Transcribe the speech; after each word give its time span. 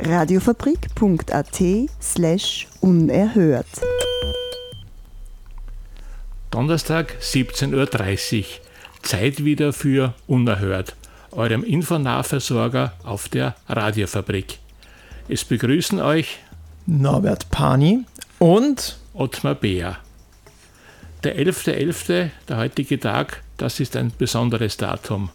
Radiofabrik.at 0.00 1.62
slash 2.00 2.66
unerhört. 2.80 3.66
Donnerstag 6.50 7.14
17.30 7.20 8.38
Uhr. 8.38 8.44
Zeit 9.02 9.44
wieder 9.44 9.72
für 9.72 10.14
Unerhört, 10.26 10.96
eurem 11.30 11.62
Infonahversorger 11.62 12.92
auf 13.04 13.28
der 13.28 13.54
Radiofabrik. 13.68 14.58
Es 15.28 15.44
begrüßen 15.44 16.00
euch 16.00 16.38
Norbert 16.86 17.50
Pani 17.50 18.04
und 18.40 18.98
Ottmar 19.12 19.54
Beer. 19.54 19.98
Der 21.22 21.38
11.11., 21.38 21.72
.11., 21.72 22.30
der 22.48 22.56
heutige 22.56 22.98
Tag, 22.98 23.42
das 23.58 23.78
ist 23.78 23.96
ein 23.96 24.12
besonderes 24.18 24.76
Datum. 24.76 25.30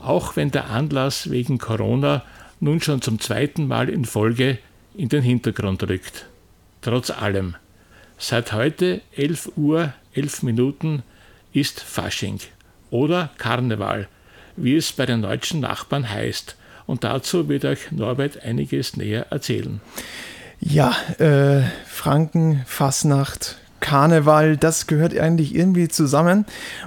Auch 0.00 0.34
wenn 0.36 0.50
der 0.50 0.68
Anlass 0.70 1.30
wegen 1.30 1.58
Corona 1.58 2.22
nun 2.64 2.80
schon 2.80 3.02
zum 3.02 3.20
zweiten 3.20 3.68
Mal 3.68 3.90
in 3.90 4.06
Folge 4.06 4.58
in 4.94 5.10
den 5.10 5.22
Hintergrund 5.22 5.82
rückt. 5.82 6.26
Trotz 6.80 7.10
allem. 7.10 7.56
Seit 8.16 8.54
heute 8.54 9.02
11 9.14 9.52
Uhr 9.56 9.92
11 10.14 10.42
Minuten 10.44 11.02
ist 11.52 11.80
Fasching 11.80 12.38
oder 12.90 13.30
Karneval, 13.36 14.08
wie 14.56 14.76
es 14.76 14.92
bei 14.92 15.04
den 15.04 15.20
deutschen 15.20 15.60
Nachbarn 15.60 16.08
heißt. 16.08 16.56
Und 16.86 17.04
dazu 17.04 17.48
wird 17.50 17.66
euch 17.66 17.92
Norbert 17.92 18.42
einiges 18.42 18.96
näher 18.96 19.26
erzählen. 19.30 19.82
Ja, 20.58 20.96
äh, 21.18 21.64
Franken, 21.86 22.62
Fasnacht, 22.66 23.58
Karneval, 23.80 24.56
das 24.56 24.86
gehört 24.86 25.18
eigentlich 25.18 25.54
irgendwie 25.54 25.88
zusammen. 25.88 26.46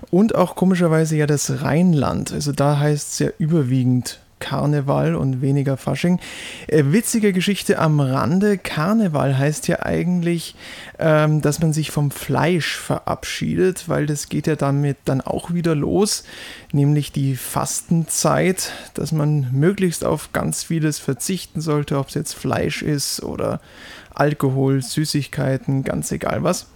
Und 0.09 0.33
auch 0.33 0.55
komischerweise 0.55 1.17
ja 1.17 1.27
das 1.27 1.61
Rheinland. 1.61 2.31
Also 2.31 2.51
da 2.51 2.79
heißt 2.79 3.11
es 3.11 3.19
ja 3.19 3.29
überwiegend 3.37 4.19
Karneval 4.39 5.15
und 5.15 5.41
weniger 5.41 5.77
Fasching. 5.77 6.19
Äh, 6.67 6.85
witzige 6.87 7.33
Geschichte 7.33 7.79
am 7.79 7.99
Rande. 7.99 8.57
Karneval 8.57 9.37
heißt 9.37 9.67
ja 9.67 9.79
eigentlich, 9.83 10.55
ähm, 10.99 11.41
dass 11.41 11.59
man 11.59 11.73
sich 11.73 11.91
vom 11.91 12.11
Fleisch 12.11 12.75
verabschiedet, 12.77 13.89
weil 13.89 14.05
das 14.05 14.29
geht 14.29 14.47
ja 14.47 14.55
damit 14.55 14.97
dann 15.05 15.21
auch 15.21 15.53
wieder 15.53 15.75
los, 15.75 16.23
nämlich 16.71 17.11
die 17.11 17.35
Fastenzeit, 17.35 18.71
dass 18.93 19.11
man 19.11 19.49
möglichst 19.51 20.05
auf 20.05 20.33
ganz 20.33 20.63
vieles 20.63 20.99
verzichten 20.99 21.61
sollte, 21.61 21.97
ob 21.97 22.09
es 22.09 22.13
jetzt 22.13 22.33
Fleisch 22.33 22.81
ist 22.81 23.23
oder 23.23 23.59
Alkohol, 24.13 24.81
Süßigkeiten, 24.81 25.83
ganz 25.83 26.11
egal 26.11 26.43
was. 26.43 26.67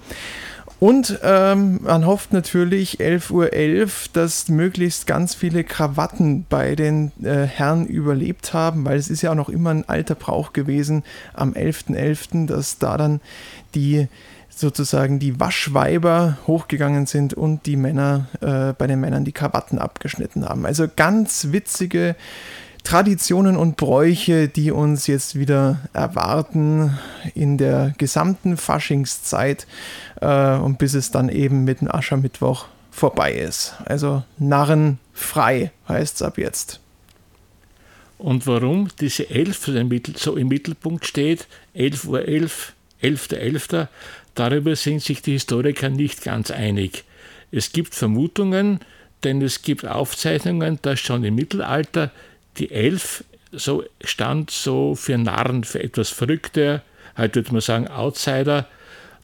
Und 0.81 1.19
ähm, 1.21 1.81
man 1.83 2.07
hofft 2.07 2.33
natürlich 2.33 2.99
11.11 2.99 3.31
Uhr, 3.31 3.45
.11, 3.53 4.09
dass 4.13 4.49
möglichst 4.49 5.05
ganz 5.05 5.35
viele 5.35 5.63
Krawatten 5.63 6.47
bei 6.49 6.73
den 6.73 7.11
äh, 7.21 7.43
Herren 7.45 7.85
überlebt 7.85 8.55
haben, 8.55 8.83
weil 8.83 8.97
es 8.97 9.07
ist 9.11 9.21
ja 9.21 9.29
auch 9.29 9.35
noch 9.35 9.49
immer 9.49 9.69
ein 9.69 9.87
alter 9.87 10.15
Brauch 10.15 10.53
gewesen 10.53 11.03
am 11.35 11.53
11.11., 11.53 11.93
.11., 11.93 12.47
dass 12.47 12.79
da 12.79 12.97
dann 12.97 13.21
die 13.75 14.07
sozusagen 14.49 15.19
die 15.19 15.39
Waschweiber 15.39 16.39
hochgegangen 16.47 17.05
sind 17.05 17.35
und 17.35 17.67
die 17.67 17.75
Männer 17.75 18.25
äh, 18.41 18.73
bei 18.73 18.87
den 18.87 18.99
Männern 18.99 19.23
die 19.23 19.33
Krawatten 19.33 19.77
abgeschnitten 19.77 20.49
haben. 20.49 20.65
Also 20.65 20.87
ganz 20.95 21.49
witzige 21.51 22.15
Traditionen 22.83 23.55
und 23.57 23.77
Bräuche, 23.77 24.47
die 24.47 24.71
uns 24.71 25.07
jetzt 25.07 25.37
wieder 25.37 25.79
erwarten 25.93 26.97
in 27.35 27.57
der 27.57 27.93
gesamten 27.97 28.57
Faschingszeit 28.57 29.67
äh, 30.19 30.55
und 30.55 30.77
bis 30.77 30.93
es 30.93 31.11
dann 31.11 31.29
eben 31.29 31.63
mit 31.63 31.81
dem 31.81 31.91
Aschermittwoch 31.91 32.65
vorbei 32.89 33.33
ist. 33.33 33.75
Also 33.85 34.23
Narren 34.37 34.99
frei 35.13 35.71
heißt 35.87 36.15
es 36.15 36.21
ab 36.21 36.37
jetzt. 36.37 36.79
Und 38.17 38.45
warum 38.45 38.89
diese 38.99 39.29
11 39.29 39.71
so 40.15 40.35
im 40.35 40.47
Mittelpunkt 40.47 41.05
steht, 41.05 41.47
11.11 41.75 42.07
Uhr, 42.07 42.27
11, 42.27 42.73
11.11., 43.01 43.87
darüber 44.35 44.75
sind 44.75 45.01
sich 45.01 45.21
die 45.21 45.31
Historiker 45.31 45.89
nicht 45.89 46.23
ganz 46.23 46.51
einig. 46.51 47.03
Es 47.51 47.71
gibt 47.71 47.95
Vermutungen, 47.95 48.79
denn 49.23 49.41
es 49.41 49.63
gibt 49.63 49.87
Aufzeichnungen, 49.87 50.79
dass 50.81 50.99
schon 50.99 51.23
im 51.23 51.35
Mittelalter 51.35 52.11
die 52.57 52.71
Elf 52.71 53.23
so 53.51 53.83
stand 54.03 54.49
so 54.51 54.95
für 54.95 55.17
Narren, 55.17 55.63
für 55.63 55.83
etwas 55.83 56.09
Verrückte, 56.09 56.81
heute 57.17 57.35
würde 57.35 57.51
man 57.51 57.61
sagen 57.61 57.87
Outsider. 57.87 58.67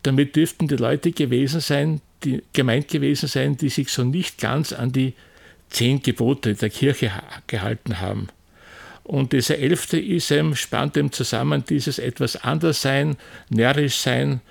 Damit 0.03 0.35
dürften 0.35 0.67
die 0.67 0.75
Leute 0.75 1.11
gewesen 1.11 1.61
sein, 1.61 2.01
die 2.23 2.43
gemeint 2.53 2.87
gewesen 2.89 3.27
sein, 3.27 3.57
die 3.57 3.69
sich 3.69 3.89
so 3.89 4.03
nicht 4.03 4.39
ganz 4.39 4.73
an 4.73 4.91
die 4.91 5.13
zehn 5.69 6.01
Gebote 6.01 6.55
der 6.55 6.69
Kirche 6.69 7.11
gehalten 7.47 7.99
haben. 7.99 8.27
Und 9.03 9.31
dieser 9.31 9.57
elfte 9.57 9.99
Isem 9.99 10.55
spannt 10.55 10.97
eben 10.97 11.11
zusammen 11.11 11.63
dieses 11.67 11.97
etwas 11.97 12.35
anders 12.35 12.81
sein, 12.81 13.15
närrisch 13.49 13.97
sein. 13.97 14.41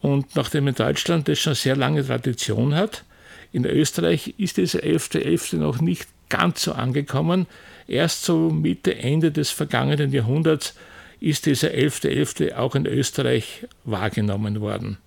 Und 0.00 0.36
nachdem 0.36 0.68
in 0.68 0.74
Deutschland 0.74 1.26
das 1.28 1.40
schon 1.40 1.54
sehr 1.54 1.74
lange 1.74 2.06
Tradition 2.06 2.74
hat, 2.74 3.04
in 3.52 3.64
Österreich 3.64 4.34
ist 4.38 4.56
dieser 4.56 4.82
elfte 4.84 5.24
elfte 5.24 5.56
noch 5.56 5.80
nicht 5.80 6.08
ganz 6.28 6.62
so 6.62 6.72
angekommen. 6.72 7.46
Erst 7.86 8.24
so 8.24 8.50
Mitte, 8.50 8.96
Ende 8.96 9.30
des 9.30 9.50
vergangenen 9.50 10.12
Jahrhunderts 10.12 10.74
ist 11.20 11.46
dieser 11.46 11.68
11.11. 11.68 12.50
.11. 12.50 12.54
auch 12.54 12.74
in 12.74 12.86
Österreich 12.86 13.66
wahrgenommen 13.84 14.60
worden. 14.60 14.98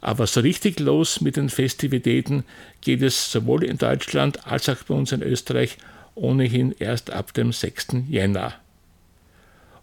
Aber 0.00 0.26
so 0.26 0.40
richtig 0.40 0.78
los 0.78 1.20
mit 1.20 1.36
den 1.36 1.48
Festivitäten 1.48 2.44
geht 2.80 3.02
es 3.02 3.30
sowohl 3.30 3.64
in 3.64 3.78
Deutschland 3.78 4.46
als 4.46 4.68
auch 4.68 4.82
bei 4.84 4.94
uns 4.94 5.12
in 5.12 5.22
Österreich 5.22 5.78
ohnehin 6.14 6.74
erst 6.78 7.10
ab 7.10 7.32
dem 7.34 7.52
6. 7.52 7.88
Jänner. 8.08 8.54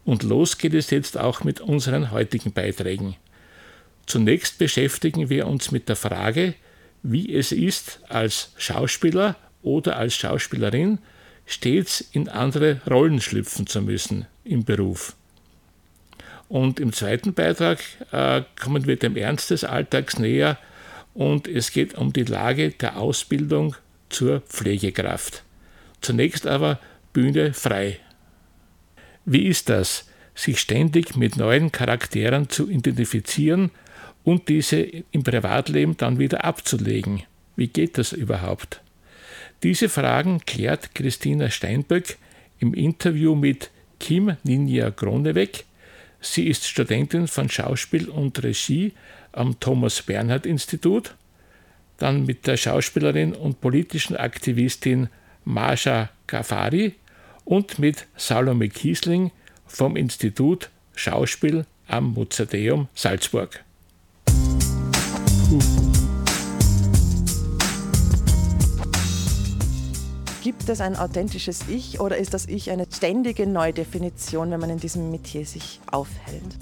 Und 0.05 0.23
los 0.23 0.57
geht 0.57 0.73
es 0.73 0.89
jetzt 0.89 1.17
auch 1.17 1.43
mit 1.43 1.61
unseren 1.61 2.11
heutigen 2.11 2.51
Beiträgen. 2.51 3.15
Zunächst 4.05 4.57
beschäftigen 4.57 5.29
wir 5.29 5.47
uns 5.47 5.71
mit 5.71 5.87
der 5.87 5.95
Frage, 5.95 6.55
wie 7.03 7.33
es 7.33 7.51
ist, 7.51 7.99
als 8.09 8.51
Schauspieler 8.57 9.35
oder 9.61 9.97
als 9.97 10.15
Schauspielerin 10.15 10.99
stets 11.45 12.01
in 12.01 12.29
andere 12.29 12.81
Rollen 12.89 13.21
schlüpfen 13.21 13.67
zu 13.67 13.81
müssen 13.81 14.27
im 14.43 14.63
Beruf. 14.63 15.15
Und 16.49 16.79
im 16.79 16.93
zweiten 16.93 17.33
Beitrag 17.33 17.79
äh, 18.11 18.43
kommen 18.61 18.85
wir 18.85 18.97
dem 18.97 19.15
Ernst 19.15 19.49
des 19.49 19.63
Alltags 19.63 20.19
näher 20.19 20.59
und 21.13 21.47
es 21.47 21.71
geht 21.71 21.95
um 21.95 22.13
die 22.13 22.25
Lage 22.25 22.69
der 22.69 22.97
Ausbildung 22.97 23.75
zur 24.09 24.41
Pflegekraft. 24.41 25.43
Zunächst 26.01 26.45
aber 26.45 26.79
Bühne 27.11 27.53
frei. 27.53 27.99
Wie 29.25 29.47
ist 29.47 29.69
das, 29.69 30.07
sich 30.35 30.59
ständig 30.59 31.15
mit 31.15 31.37
neuen 31.37 31.71
Charakteren 31.71 32.49
zu 32.49 32.69
identifizieren 32.69 33.71
und 34.23 34.47
diese 34.47 34.77
im 34.77 35.23
Privatleben 35.23 35.97
dann 35.97 36.19
wieder 36.19 36.43
abzulegen? 36.43 37.23
Wie 37.55 37.67
geht 37.67 37.97
das 37.97 38.13
überhaupt? 38.13 38.82
Diese 39.63 39.87
Fragen 39.87 40.41
klärt 40.45 40.93
Christina 40.93 41.49
Steinböck 41.49 42.17
im 42.59 42.73
Interview 42.73 43.33
mit 43.33 43.71
Kim 43.97 44.35
Ninja 44.43 44.89
Groneweg. 44.89 45.63
Sie 46.19 46.47
ist 46.47 46.67
Studentin 46.67 47.29
von 47.29 47.49
Schauspiel 47.49 48.09
und 48.09 48.43
Regie 48.43 48.91
am 49.31 49.57
Thomas 49.61 50.01
Bernhard 50.01 50.45
Institut. 50.45 51.15
Dann 51.97 52.25
mit 52.25 52.45
der 52.45 52.57
Schauspielerin 52.57 53.33
und 53.33 53.61
politischen 53.61 54.17
Aktivistin 54.17 55.07
Marsha 55.45 56.09
Gafari 56.27 56.95
und 57.45 57.79
mit 57.79 58.05
Salome 58.17 58.67
Kiesling 58.67 59.31
vom 59.65 59.95
Institut 59.95 60.69
Schauspiel 60.93 61.65
am 61.87 62.13
Mozarteum 62.13 62.89
Salzburg. 62.93 63.63
Puh. 64.25 65.92
Gibt 70.43 70.67
es 70.67 70.81
ein 70.81 70.97
authentisches 70.97 71.69
Ich 71.69 72.01
oder 72.01 72.17
ist 72.17 72.33
das 72.33 72.47
Ich 72.47 72.69
eine 72.69 72.85
ständige 72.93 73.47
Neudefinition, 73.47 74.51
wenn 74.51 74.59
man 74.59 74.71
in 74.71 74.77
diesem 74.77 75.09
Metier 75.09 75.45
sich 75.45 75.79
aufhält? 75.89 76.57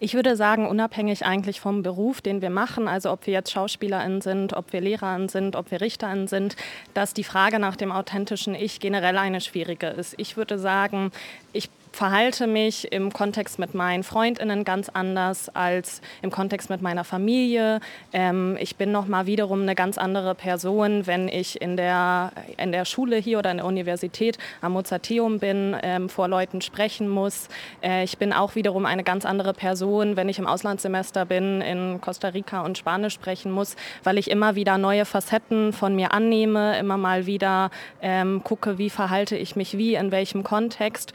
Ich 0.00 0.14
würde 0.14 0.34
sagen, 0.34 0.66
unabhängig 0.66 1.26
eigentlich 1.26 1.60
vom 1.60 1.82
Beruf, 1.82 2.22
den 2.22 2.40
wir 2.40 2.48
machen, 2.48 2.88
also 2.88 3.12
ob 3.12 3.26
wir 3.26 3.34
jetzt 3.34 3.50
SchauspielerInnen 3.50 4.22
sind, 4.22 4.54
ob 4.54 4.72
wir 4.72 4.80
LehrerInnen 4.80 5.28
sind, 5.28 5.56
ob 5.56 5.70
wir 5.70 5.82
RichterInnen 5.82 6.26
sind, 6.26 6.56
dass 6.94 7.12
die 7.12 7.22
Frage 7.22 7.58
nach 7.58 7.76
dem 7.76 7.92
authentischen 7.92 8.54
Ich 8.54 8.80
generell 8.80 9.18
eine 9.18 9.42
schwierige 9.42 9.88
ist. 9.88 10.14
Ich 10.16 10.38
würde 10.38 10.58
sagen, 10.58 11.10
ich 11.52 11.68
verhalte 11.92 12.46
mich 12.46 12.92
im 12.92 13.12
Kontext 13.12 13.58
mit 13.58 13.74
meinen 13.74 14.02
Freundinnen 14.02 14.64
ganz 14.64 14.88
anders 14.88 15.48
als 15.54 16.00
im 16.22 16.30
Kontext 16.30 16.70
mit 16.70 16.82
meiner 16.82 17.04
Familie. 17.04 17.80
Ähm, 18.12 18.56
ich 18.60 18.76
bin 18.76 18.92
noch 18.92 19.06
mal 19.06 19.26
wiederum 19.26 19.62
eine 19.62 19.74
ganz 19.74 19.98
andere 19.98 20.34
Person, 20.34 21.06
wenn 21.06 21.28
ich 21.28 21.60
in 21.60 21.76
der, 21.76 22.32
in 22.56 22.72
der 22.72 22.84
Schule 22.84 23.16
hier 23.16 23.38
oder 23.38 23.50
in 23.50 23.58
der 23.58 23.66
Universität 23.66 24.38
am 24.60 24.72
Mozarteum 24.72 25.38
bin, 25.38 25.76
ähm, 25.82 26.08
vor 26.08 26.28
Leuten 26.28 26.60
sprechen 26.60 27.08
muss. 27.08 27.48
Äh, 27.82 28.04
ich 28.04 28.18
bin 28.18 28.32
auch 28.32 28.54
wiederum 28.54 28.86
eine 28.86 29.04
ganz 29.04 29.24
andere 29.24 29.54
Person, 29.54 30.16
wenn 30.16 30.28
ich 30.28 30.38
im 30.38 30.46
Auslandssemester 30.46 31.24
bin, 31.24 31.60
in 31.60 32.00
Costa 32.00 32.28
Rica 32.28 32.62
und 32.62 32.78
Spanisch 32.78 33.14
sprechen 33.14 33.50
muss, 33.52 33.76
weil 34.04 34.18
ich 34.18 34.30
immer 34.30 34.54
wieder 34.54 34.78
neue 34.78 35.04
Facetten 35.04 35.72
von 35.72 35.94
mir 35.96 36.12
annehme, 36.12 36.78
immer 36.78 36.96
mal 36.96 37.26
wieder 37.26 37.70
ähm, 38.00 38.42
gucke, 38.44 38.78
wie 38.78 38.90
verhalte 38.90 39.36
ich 39.36 39.56
mich 39.56 39.76
wie, 39.76 39.94
in 39.94 40.10
welchem 40.10 40.44
Kontext. 40.44 41.12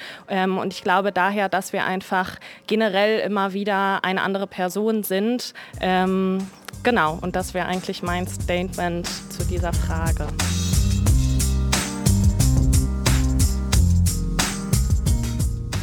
Und 0.64 0.72
ich 0.74 0.82
glaube 0.82 1.12
daher, 1.12 1.50
dass 1.50 1.74
wir 1.74 1.84
einfach 1.84 2.40
generell 2.68 3.20
immer 3.20 3.52
wieder 3.52 4.06
eine 4.06 4.22
andere 4.22 4.48
Person 4.48 5.04
sind. 5.04 5.54
Ähm, 5.82 6.38
genau, 6.84 7.20
und 7.20 7.36
das 7.36 7.54
wäre 7.54 7.66
eigentlich 7.66 8.02
mein 8.02 8.26
Statement 8.28 9.06
zu 9.06 9.44
dieser 9.46 9.74
Frage. 9.74 10.26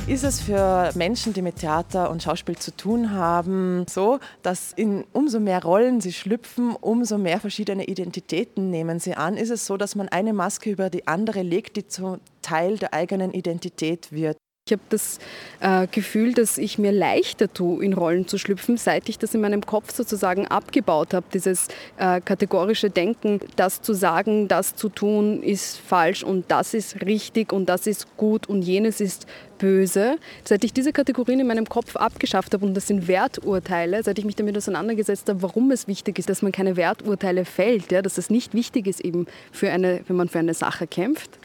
Ist 0.07 0.25
es 0.25 0.41
für 0.41 0.91
Menschen, 0.95 1.35
die 1.35 1.43
mit 1.43 1.57
Theater 1.57 2.11
und 2.11 2.23
Schauspiel 2.23 2.57
zu 2.57 2.75
tun 2.75 3.13
haben, 3.13 3.85
so, 3.87 4.19
dass 4.43 4.73
in 4.73 5.05
umso 5.13 5.41
mehr 5.41 5.63
Rollen 5.63 6.01
sie 6.01 6.15
schlüpfen, 6.15 6.75
umso 6.75 7.19
mehr 7.19 7.39
verschiedene 7.39 7.85
Identitäten 7.85 8.71
nehmen 8.71 8.99
sie 8.99 9.15
an? 9.15 9.37
Ist 9.37 9.51
es 9.51 9.67
so, 9.67 9.77
dass 9.77 9.95
man 9.95 10.09
eine 10.09 10.33
Maske 10.33 10.71
über 10.71 10.89
die 10.89 11.07
andere 11.07 11.43
legt, 11.43 11.77
die 11.77 11.87
zum 11.87 12.21
Teil 12.41 12.79
der 12.79 12.95
eigenen 12.95 13.33
Identität 13.33 14.11
wird? 14.11 14.39
Ich 14.71 14.73
habe 14.73 14.83
das 14.89 15.19
äh, 15.59 15.89
Gefühl, 15.89 16.33
dass 16.33 16.57
ich 16.57 16.79
mir 16.79 16.93
leichter 16.93 17.53
tue, 17.53 17.85
in 17.85 17.93
Rollen 17.93 18.29
zu 18.29 18.39
schlüpfen, 18.39 18.77
seit 18.77 19.09
ich 19.09 19.19
das 19.19 19.35
in 19.35 19.41
meinem 19.41 19.67
Kopf 19.67 19.93
sozusagen 19.93 20.47
abgebaut 20.47 21.13
habe. 21.13 21.27
Dieses 21.35 21.67
äh, 21.99 22.21
kategorische 22.21 22.89
Denken, 22.89 23.41
das 23.57 23.83
zu 23.83 23.95
sagen, 23.95 24.47
das 24.47 24.77
zu 24.77 24.89
tun, 24.89 25.43
ist 25.43 25.79
falsch 25.79 26.23
und 26.23 26.45
das 26.53 26.73
ist 26.73 27.05
richtig 27.05 27.53
und 27.53 27.67
das 27.67 27.89
ist 27.89 28.17
gut 28.17 28.49
und 28.49 28.63
jenes 28.63 29.01
ist 29.01 29.27
böse. 29.59 30.19
Seit 30.45 30.63
ich 30.63 30.73
diese 30.73 30.93
Kategorien 30.93 31.41
in 31.41 31.49
meinem 31.49 31.69
Kopf 31.69 31.97
abgeschafft 31.97 32.55
habe 32.55 32.65
und 32.65 32.75
das 32.75 32.87
sind 32.87 33.09
Werturteile, 33.09 34.05
seit 34.05 34.21
ich 34.21 34.25
mich 34.25 34.37
damit 34.37 34.57
auseinandergesetzt 34.57 35.29
habe, 35.29 35.43
warum 35.43 35.73
es 35.73 35.89
wichtig 35.89 36.21
ist, 36.21 36.31
dass 36.31 36.43
man 36.43 36.53
keine 36.53 36.77
Werturteile 36.77 37.45
fällt, 37.45 37.91
ja, 37.91 38.03
dass 38.03 38.19
es 38.19 38.31
nicht 38.31 38.55
wichtig 38.55 38.87
ist, 38.87 39.01
eben 39.01 39.27
für 39.51 39.73
eine, 39.73 40.03
wenn 40.07 40.15
man 40.15 40.29
für 40.29 40.39
eine 40.39 40.55
Sache 40.55 40.87
kämpft, 40.87 41.41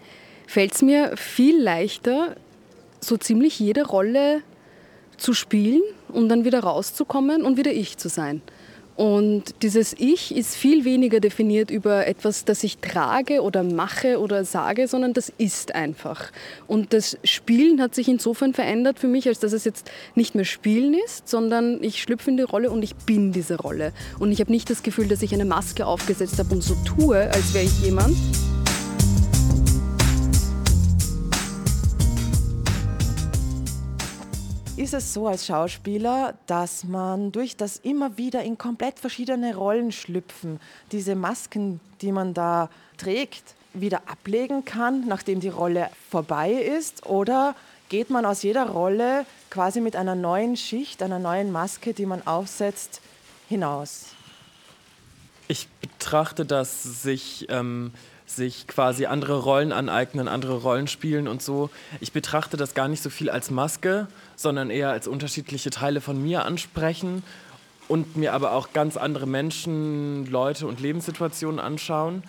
fällt 0.47 0.75
es 0.75 0.83
mir 0.83 1.17
viel 1.17 1.59
leichter, 1.59 2.35
so 3.07 3.17
ziemlich 3.17 3.59
jede 3.59 3.85
Rolle 3.85 4.41
zu 5.17 5.33
spielen 5.33 5.81
und 6.09 6.29
dann 6.29 6.45
wieder 6.45 6.61
rauszukommen 6.61 7.43
und 7.43 7.57
wieder 7.57 7.71
ich 7.71 7.97
zu 7.97 8.09
sein. 8.09 8.41
Und 8.95 9.61
dieses 9.61 9.93
Ich 9.97 10.33
ist 10.33 10.55
viel 10.55 10.85
weniger 10.85 11.19
definiert 11.19 11.69
über 11.69 12.07
etwas, 12.07 12.45
das 12.45 12.63
ich 12.63 12.77
trage 12.77 13.41
oder 13.41 13.61
mache 13.61 14.19
oder 14.21 14.45
sage, 14.45 14.87
sondern 14.87 15.11
das 15.11 15.31
ist 15.37 15.75
einfach. 15.75 16.31
Und 16.65 16.93
das 16.93 17.17
Spielen 17.25 17.81
hat 17.81 17.93
sich 17.93 18.07
insofern 18.07 18.53
verändert 18.53 18.97
für 18.97 19.07
mich, 19.07 19.27
als 19.27 19.39
dass 19.39 19.51
es 19.51 19.65
jetzt 19.65 19.91
nicht 20.15 20.33
mehr 20.33 20.45
Spielen 20.45 20.93
ist, 20.93 21.27
sondern 21.27 21.83
ich 21.83 22.01
schlüpfe 22.01 22.29
in 22.29 22.37
die 22.37 22.43
Rolle 22.43 22.71
und 22.71 22.83
ich 22.83 22.95
bin 22.95 23.33
diese 23.33 23.57
Rolle. 23.57 23.91
Und 24.17 24.31
ich 24.31 24.39
habe 24.39 24.51
nicht 24.51 24.69
das 24.69 24.81
Gefühl, 24.81 25.09
dass 25.09 25.21
ich 25.21 25.33
eine 25.33 25.45
Maske 25.45 25.85
aufgesetzt 25.85 26.39
habe 26.39 26.55
und 26.55 26.63
so 26.63 26.75
tue, 26.85 27.19
als 27.19 27.53
wäre 27.53 27.65
ich 27.65 27.81
jemand. 27.81 28.15
Ist 34.85 34.93
es 34.93 35.15
so 35.15 35.27
als 35.27 35.47
Schauspieler, 35.47 36.35
dass 36.45 36.83
man 36.83 37.31
durch 37.31 37.57
das 37.57 37.77
immer 37.77 38.19
wieder 38.19 38.43
in 38.43 38.59
komplett 38.59 38.99
verschiedene 38.99 39.55
Rollen 39.55 39.91
schlüpfen, 39.91 40.59
diese 40.91 41.15
Masken, 41.15 41.79
die 42.01 42.11
man 42.11 42.35
da 42.35 42.69
trägt, 42.97 43.55
wieder 43.73 44.03
ablegen 44.07 44.63
kann, 44.63 45.07
nachdem 45.07 45.39
die 45.39 45.49
Rolle 45.49 45.89
vorbei 46.11 46.51
ist? 46.51 47.03
Oder 47.07 47.55
geht 47.89 48.11
man 48.11 48.27
aus 48.27 48.43
jeder 48.43 48.69
Rolle 48.69 49.25
quasi 49.49 49.81
mit 49.81 49.95
einer 49.95 50.13
neuen 50.13 50.55
Schicht, 50.55 51.01
einer 51.01 51.17
neuen 51.17 51.51
Maske, 51.51 51.95
die 51.95 52.05
man 52.05 52.25
aufsetzt, 52.27 53.01
hinaus? 53.49 54.09
Ich 55.47 55.67
betrachte 55.81 56.45
das 56.45 56.83
sich. 56.83 57.47
Ähm 57.49 57.91
sich 58.25 58.67
quasi 58.67 59.05
andere 59.05 59.39
Rollen 59.39 59.71
aneignen, 59.71 60.27
andere 60.27 60.57
Rollen 60.57 60.87
spielen 60.87 61.27
und 61.27 61.41
so. 61.41 61.69
Ich 61.99 62.11
betrachte 62.11 62.57
das 62.57 62.73
gar 62.73 62.87
nicht 62.87 63.03
so 63.03 63.09
viel 63.09 63.29
als 63.29 63.51
Maske, 63.51 64.07
sondern 64.35 64.69
eher 64.69 64.89
als 64.89 65.07
unterschiedliche 65.07 65.69
Teile 65.69 66.01
von 66.01 66.21
mir 66.21 66.45
ansprechen 66.45 67.23
und 67.87 68.15
mir 68.15 68.33
aber 68.33 68.53
auch 68.53 68.73
ganz 68.73 68.97
andere 68.97 69.27
Menschen, 69.27 70.25
Leute 70.25 70.67
und 70.67 70.79
Lebenssituationen 70.79 71.59
anschauen. 71.59 72.23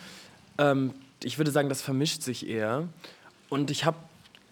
Ähm, 0.58 0.92
ich 1.22 1.38
würde 1.38 1.50
sagen, 1.50 1.68
das 1.68 1.82
vermischt 1.82 2.22
sich 2.22 2.48
eher. 2.48 2.84
Und 3.48 3.70
ich 3.70 3.84
habe 3.84 3.96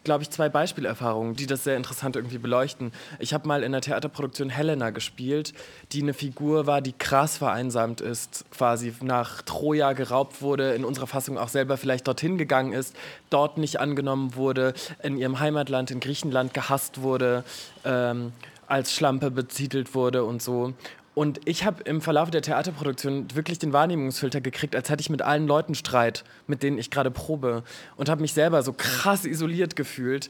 glaube 0.04 0.22
ich, 0.22 0.30
zwei 0.30 0.48
Beispielerfahrungen, 0.48 1.34
die 1.34 1.46
das 1.46 1.64
sehr 1.64 1.76
interessant 1.76 2.16
irgendwie 2.16 2.38
beleuchten. 2.38 2.92
Ich 3.18 3.34
habe 3.34 3.48
mal 3.48 3.62
in 3.62 3.72
der 3.72 3.80
Theaterproduktion 3.80 4.50
Helena 4.50 4.90
gespielt, 4.90 5.54
die 5.92 6.02
eine 6.02 6.14
Figur 6.14 6.66
war, 6.66 6.80
die 6.80 6.92
krass 6.92 7.38
vereinsamt 7.38 8.00
ist, 8.00 8.44
quasi 8.50 8.94
nach 9.02 9.42
Troja 9.42 9.92
geraubt 9.94 10.42
wurde, 10.42 10.74
in 10.74 10.84
unserer 10.84 11.06
Fassung 11.06 11.38
auch 11.38 11.48
selber 11.48 11.76
vielleicht 11.76 12.06
dorthin 12.06 12.38
gegangen 12.38 12.72
ist, 12.72 12.94
dort 13.30 13.58
nicht 13.58 13.80
angenommen 13.80 14.36
wurde, 14.36 14.74
in 15.02 15.16
ihrem 15.16 15.40
Heimatland, 15.40 15.90
in 15.90 16.00
Griechenland 16.00 16.54
gehasst 16.54 17.00
wurde. 17.00 17.44
Ähm, 17.84 18.32
als 18.66 18.92
Schlampe 18.92 19.30
betitelt 19.30 19.94
wurde 19.94 20.24
und 20.24 20.42
so. 20.42 20.72
Und 21.14 21.40
ich 21.44 21.64
habe 21.64 21.82
im 21.84 22.00
Verlauf 22.00 22.30
der 22.30 22.42
Theaterproduktion 22.42 23.28
wirklich 23.34 23.60
den 23.60 23.72
Wahrnehmungsfilter 23.72 24.40
gekriegt, 24.40 24.74
als 24.74 24.90
hätte 24.90 25.00
ich 25.00 25.10
mit 25.10 25.22
allen 25.22 25.46
Leuten 25.46 25.76
Streit, 25.76 26.24
mit 26.48 26.62
denen 26.64 26.76
ich 26.76 26.90
gerade 26.90 27.12
probe. 27.12 27.62
Und 27.96 28.08
habe 28.08 28.20
mich 28.20 28.32
selber 28.32 28.62
so 28.62 28.72
krass 28.72 29.24
isoliert 29.24 29.76
gefühlt, 29.76 30.28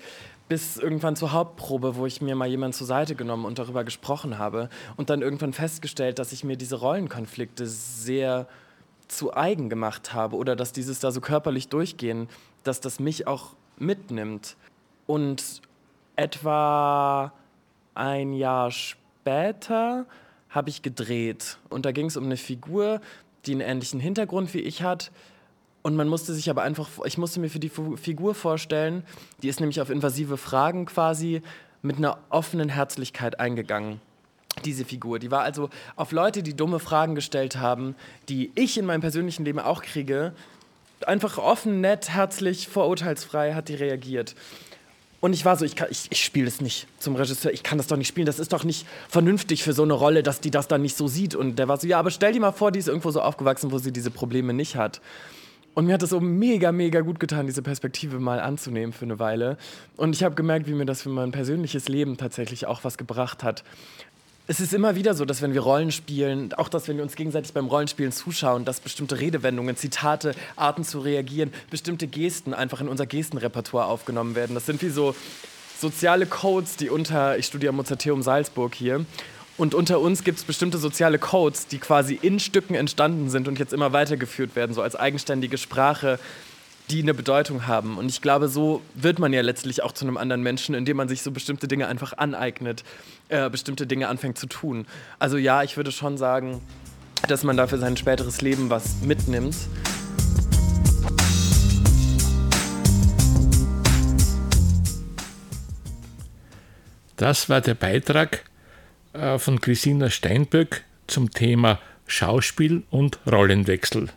bis 0.49 0.77
irgendwann 0.77 1.17
zur 1.17 1.33
Hauptprobe, 1.33 1.97
wo 1.97 2.05
ich 2.05 2.21
mir 2.21 2.35
mal 2.35 2.49
jemanden 2.49 2.75
zur 2.75 2.87
Seite 2.87 3.15
genommen 3.15 3.47
und 3.47 3.59
darüber 3.59 3.83
gesprochen 3.83 4.39
habe. 4.39 4.69
Und 4.97 5.09
dann 5.09 5.23
irgendwann 5.23 5.55
festgestellt, 5.55 6.19
dass 6.19 6.33
ich 6.33 6.45
mir 6.45 6.57
diese 6.57 6.77
Rollenkonflikte 6.77 7.67
sehr 7.67 8.47
zu 9.09 9.35
eigen 9.35 9.71
gemacht 9.71 10.13
habe 10.13 10.37
oder 10.37 10.55
dass 10.55 10.73
dieses 10.73 11.01
da 11.01 11.13
so 11.13 11.23
körperlich 11.23 11.69
durchgehen, 11.69 12.29
dass 12.63 12.81
das 12.81 13.01
mich 13.01 13.27
auch 13.27 13.55
mitnimmt. 13.79 14.57
Und 15.07 15.63
etwa 16.17 17.33
ein 17.95 18.35
Jahr 18.35 18.71
später 18.71 20.07
habe 20.55 20.71
ich 20.71 20.83
gedreht. 20.83 21.59
Und 21.69 21.85
da 21.85 21.93
ging 21.93 22.07
es 22.07 22.17
um 22.17 22.25
eine 22.25 22.37
Figur, 22.37 23.01
die 23.45 23.53
einen 23.53 23.61
ähnlichen 23.61 24.01
Hintergrund 24.01 24.55
wie 24.55 24.61
ich 24.61 24.83
hat. 24.83 25.11
Und 25.83 25.97
man 25.97 26.09
musste 26.09 26.33
sich 26.33 26.49
aber 26.49 26.63
einfach, 26.63 26.89
ich 27.05 27.19
musste 27.19 27.41
mir 27.41 27.51
für 27.51 27.59
die 27.59 27.71
Figur 27.97 28.35
vorstellen, 28.35 29.05
die 29.43 29.49
ist 29.49 29.61
nämlich 29.61 29.81
auf 29.81 29.91
invasive 29.91 30.37
Fragen 30.37 30.87
quasi 30.87 31.43
mit 31.83 31.99
einer 31.99 32.19
offenen 32.31 32.71
Herzlichkeit 32.71 33.39
eingegangen. 33.39 34.01
Diese 34.65 34.85
Figur, 34.85 35.19
die 35.19 35.31
war 35.31 35.43
also 35.43 35.69
auf 35.97 36.13
Leute, 36.13 36.43
die 36.43 36.55
dumme 36.55 36.79
Fragen 36.79 37.15
gestellt 37.15 37.57
haben, 37.57 37.97
die 38.29 38.53
ich 38.55 38.79
in 38.79 38.87
meinem 38.87 39.01
persönlichen 39.01 39.45
Leben 39.45 39.59
auch 39.59 39.83
kriege, 39.83 40.33
einfach 41.07 41.37
offen, 41.37 41.81
nett, 41.81 42.09
herzlich, 42.11 42.69
vorurteilsfrei 42.69 43.55
hat 43.55 43.69
die 43.69 43.75
reagiert. 43.75 44.35
Und 45.25 45.33
ich 45.33 45.47
war 45.47 45.57
so, 45.57 45.65
ich, 45.65 45.81
ich, 45.89 46.09
ich 46.11 46.23
spiele 46.23 46.45
das 46.45 46.61
nicht 46.61 46.87
zum 46.99 47.17
Regisseur, 47.17 47.51
ich 47.51 47.63
kann 47.63 47.79
das 47.79 47.87
doch 47.87 47.97
nicht 47.97 48.09
spielen, 48.09 48.27
das 48.27 48.39
ist 48.39 48.53
doch 48.53 48.63
nicht 48.63 48.87
vernünftig 49.09 49.65
für 49.65 49.73
so 49.73 49.83
eine 49.83 49.95
Rolle, 49.95 50.23
dass 50.23 50.43
die 50.43 50.51
das 50.51 50.69
dann 50.69 50.83
nicht 50.83 50.99
so 50.99 51.09
sieht. 51.09 51.35
Und 51.35 51.59
der 51.59 51.67
war 51.67 51.79
so, 51.79 51.87
ja, 51.87 51.99
aber 51.99 52.11
stell 52.11 52.35
dir 52.35 52.41
mal 52.41 52.53
vor, 52.53 52.71
die 52.71 52.79
ist 52.79 52.89
irgendwo 52.89 53.11
so 53.11 53.23
aufgewachsen, 53.23 53.73
wo 53.73 53.79
sie 53.79 53.91
diese 53.91 54.11
Probleme 54.11 54.53
nicht 54.53 54.77
hat. 54.77 55.01
Und 55.73 55.87
mir 55.87 55.95
hat 55.95 56.03
das 56.03 56.11
so 56.11 56.21
mega, 56.21 56.73
mega 56.73 57.01
gut 57.01 57.21
getan, 57.21 57.47
diese 57.47 57.63
Perspektive 57.63 58.21
mal 58.21 58.39
anzunehmen 58.39 58.93
für 58.93 59.07
eine 59.07 59.19
Weile. 59.19 59.57
Und 59.97 60.15
ich 60.15 60.23
habe 60.25 60.35
gemerkt, 60.35 60.69
wie 60.69 60.75
mir 60.75 60.85
das 60.85 61.01
für 61.01 61.09
mein 61.09 61.33
persönliches 61.33 61.89
Leben 61.89 62.19
tatsächlich 62.19 62.67
auch 62.67 62.85
was 62.85 62.99
gebracht 62.99 63.43
hat 63.43 63.65
es 64.47 64.61
ist 64.61 64.75
immer 64.75 64.95
wieder 64.95 65.15
so, 65.15 65.25
dass 65.25 65.41
wenn 65.41 65.55
wir 65.55 65.63
Rollen 65.63 65.91
spielen, 65.91 66.53
auch 66.55 66.69
dass 66.69 66.87
wenn 66.87 66.97
wir 66.97 67.03
uns 67.03 67.17
gegenseitig 67.17 67.55
beim 67.55 67.67
Rollenspielen 67.67 68.13
zuschauen, 68.13 68.65
dass 68.65 68.81
bestimmte 68.81 69.19
Redewendungen, 69.19 69.77
Zitate, 69.77 70.35
Arten 70.57 70.85
zu 70.85 71.01
reagieren, 71.01 71.53
bestimmte 71.71 72.07
Gesten 72.07 72.53
einfach 72.53 72.81
in 72.81 72.89
unser 72.89 73.07
Gestenrepertoire 73.07 73.87
aufgenommen 73.87 74.35
werden. 74.35 74.55
Das 74.55 74.67
sind 74.67 74.83
wie 74.83 74.91
so 74.91 75.15
soziale 75.81 76.27
Codes, 76.27 76.77
die 76.77 76.91
unter, 76.91 77.39
ich 77.39 77.47
studiere 77.47 77.71
am 77.71 77.77
Mozarteum 77.77 78.23
Salzburg 78.23 78.75
hier, 78.75 79.07
und 79.57 79.73
unter 79.73 80.01
uns 80.01 80.25
gibt 80.25 80.39
es 80.39 80.45
bestimmte 80.45 80.79
soziale 80.79 81.19
Codes, 81.19 81.69
die 81.69 81.79
quasi 81.79 82.19
in 82.21 82.41
Stücken 82.41 82.75
entstanden 82.75 83.31
sind 83.31 83.47
und 83.47 83.59
jetzt 83.61 83.73
immer 83.73 83.93
weitergeführt 83.93 84.57
werden, 84.57 84.75
so 84.75 84.83
als 84.83 84.97
eigenständige 84.97 85.59
Sprache, 85.59 86.19
die 86.91 87.03
eine 87.03 87.15
Bedeutung 87.15 87.67
haben. 87.67 87.97
Und 87.97 88.11
ich 88.11 88.21
glaube, 88.21 88.49
so 88.49 88.83
wird 88.95 89.19
man 89.19 89.33
ja 89.33 89.41
letztlich 89.41 89.83
auch 89.83 89.93
zu 89.93 90.05
einem 90.05 90.17
anderen 90.17 90.43
Menschen, 90.43 90.75
indem 90.75 90.99
man 90.99 91.09
sich 91.09 91.23
so 91.23 91.31
bestimmte 91.31 91.67
Dinge 91.67 91.89
einfach 91.89 92.17
aneignet, 92.19 92.85
äh, 93.29 93.49
bestimmte 93.49 93.87
Dinge 93.87 94.09
anfängt 94.09 94.39
zu 94.39 94.47
tun. 94.47 94.87
Also 95.19 95.37
ja, 95.37 95.63
ich 95.63 95.77
würde 95.77 95.93
schon 95.93 96.19
sagen, 96.19 96.61
dass 97.27 97.43
man 97.43 97.57
da 97.57 97.67
für 97.67 97.79
sein 97.79 97.97
späteres 97.97 98.43
Leben 98.43 98.69
was 98.69 99.01
mitnimmt. 99.03 99.57
Das 107.17 107.49
war 107.49 107.61
der 107.61 107.75
Beitrag 107.75 108.45
äh, 109.15 109.39
von 109.39 109.61
Christina 109.61 110.11
Steinböck 110.11 110.85
zum 111.07 111.31
Thema 111.31 111.79
Schauspiel 112.07 112.83
und 112.91 113.21
Rollenwechsel. 113.27 114.11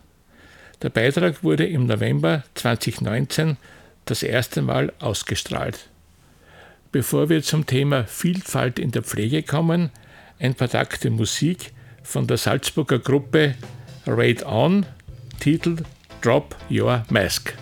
Der 0.82 0.90
Beitrag 0.90 1.42
wurde 1.42 1.66
im 1.66 1.86
November 1.86 2.44
2019 2.54 3.56
das 4.04 4.22
erste 4.22 4.62
Mal 4.62 4.92
ausgestrahlt. 5.00 5.88
Bevor 6.92 7.28
wir 7.28 7.42
zum 7.42 7.66
Thema 7.66 8.04
Vielfalt 8.04 8.78
in 8.78 8.92
der 8.92 9.02
Pflege 9.02 9.42
kommen, 9.42 9.90
ein 10.38 10.54
paar 10.54 10.68
Takte 10.68 11.10
Musik 11.10 11.72
von 12.04 12.26
der 12.26 12.36
Salzburger 12.36 13.00
Gruppe 13.00 13.56
Raid 14.06 14.46
On, 14.46 14.86
Titel 15.40 15.78
Drop 16.22 16.56
Your 16.70 17.04
Mask. 17.10 17.54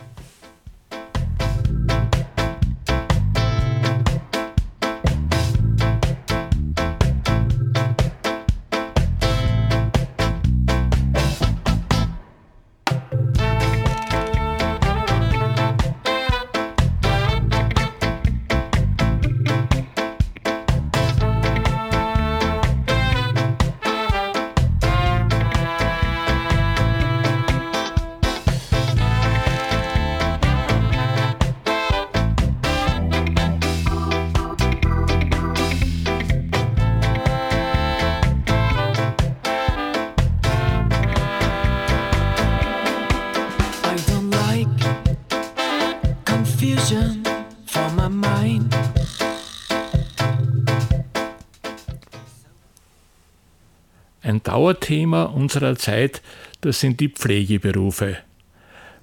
Dauerthema 54.47 55.25
unserer 55.25 55.75
Zeit, 55.75 56.23
das 56.61 56.79
sind 56.79 57.01
die 57.01 57.09
Pflegeberufe. 57.09 58.19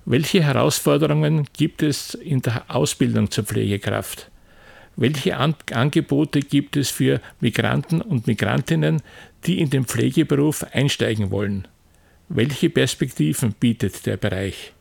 Welche 0.05 0.41
Herausforderungen 0.41 1.47
gibt 1.51 1.83
es 1.83 2.13
in 2.13 2.41
der 2.41 2.63
Ausbildung 2.69 3.29
zur 3.29 3.43
Pflegekraft? 3.43 4.31
Welche 4.95 5.35
An 5.35 5.55
Angebote 5.73 6.39
gibt 6.39 6.77
es 6.77 6.91
für 6.91 7.19
Migranten 7.41 7.99
und 7.99 8.25
Migrantinnen, 8.25 9.01
die 9.45 9.59
in 9.59 9.69
den 9.69 9.83
Pflegeberuf 9.83 10.65
einsteigen 10.71 11.29
wollen? 11.29 11.67
Welche 12.29 12.69
Perspektiven 12.69 13.51
bietet 13.51 14.05
der 14.05 14.15
Bereich? 14.15 14.71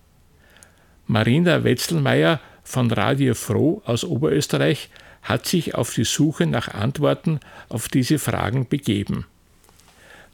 Marina 1.08 1.64
Wetzelmeier 1.64 2.38
von 2.62 2.88
Radio 2.92 3.34
Froh 3.34 3.82
aus 3.84 4.04
Oberösterreich 4.04 4.90
hat 5.22 5.46
sich 5.46 5.74
auf 5.74 5.92
die 5.92 6.04
Suche 6.04 6.46
nach 6.46 6.68
Antworten 6.68 7.40
auf 7.68 7.88
diese 7.88 8.20
Fragen 8.20 8.68
begeben. 8.68 9.26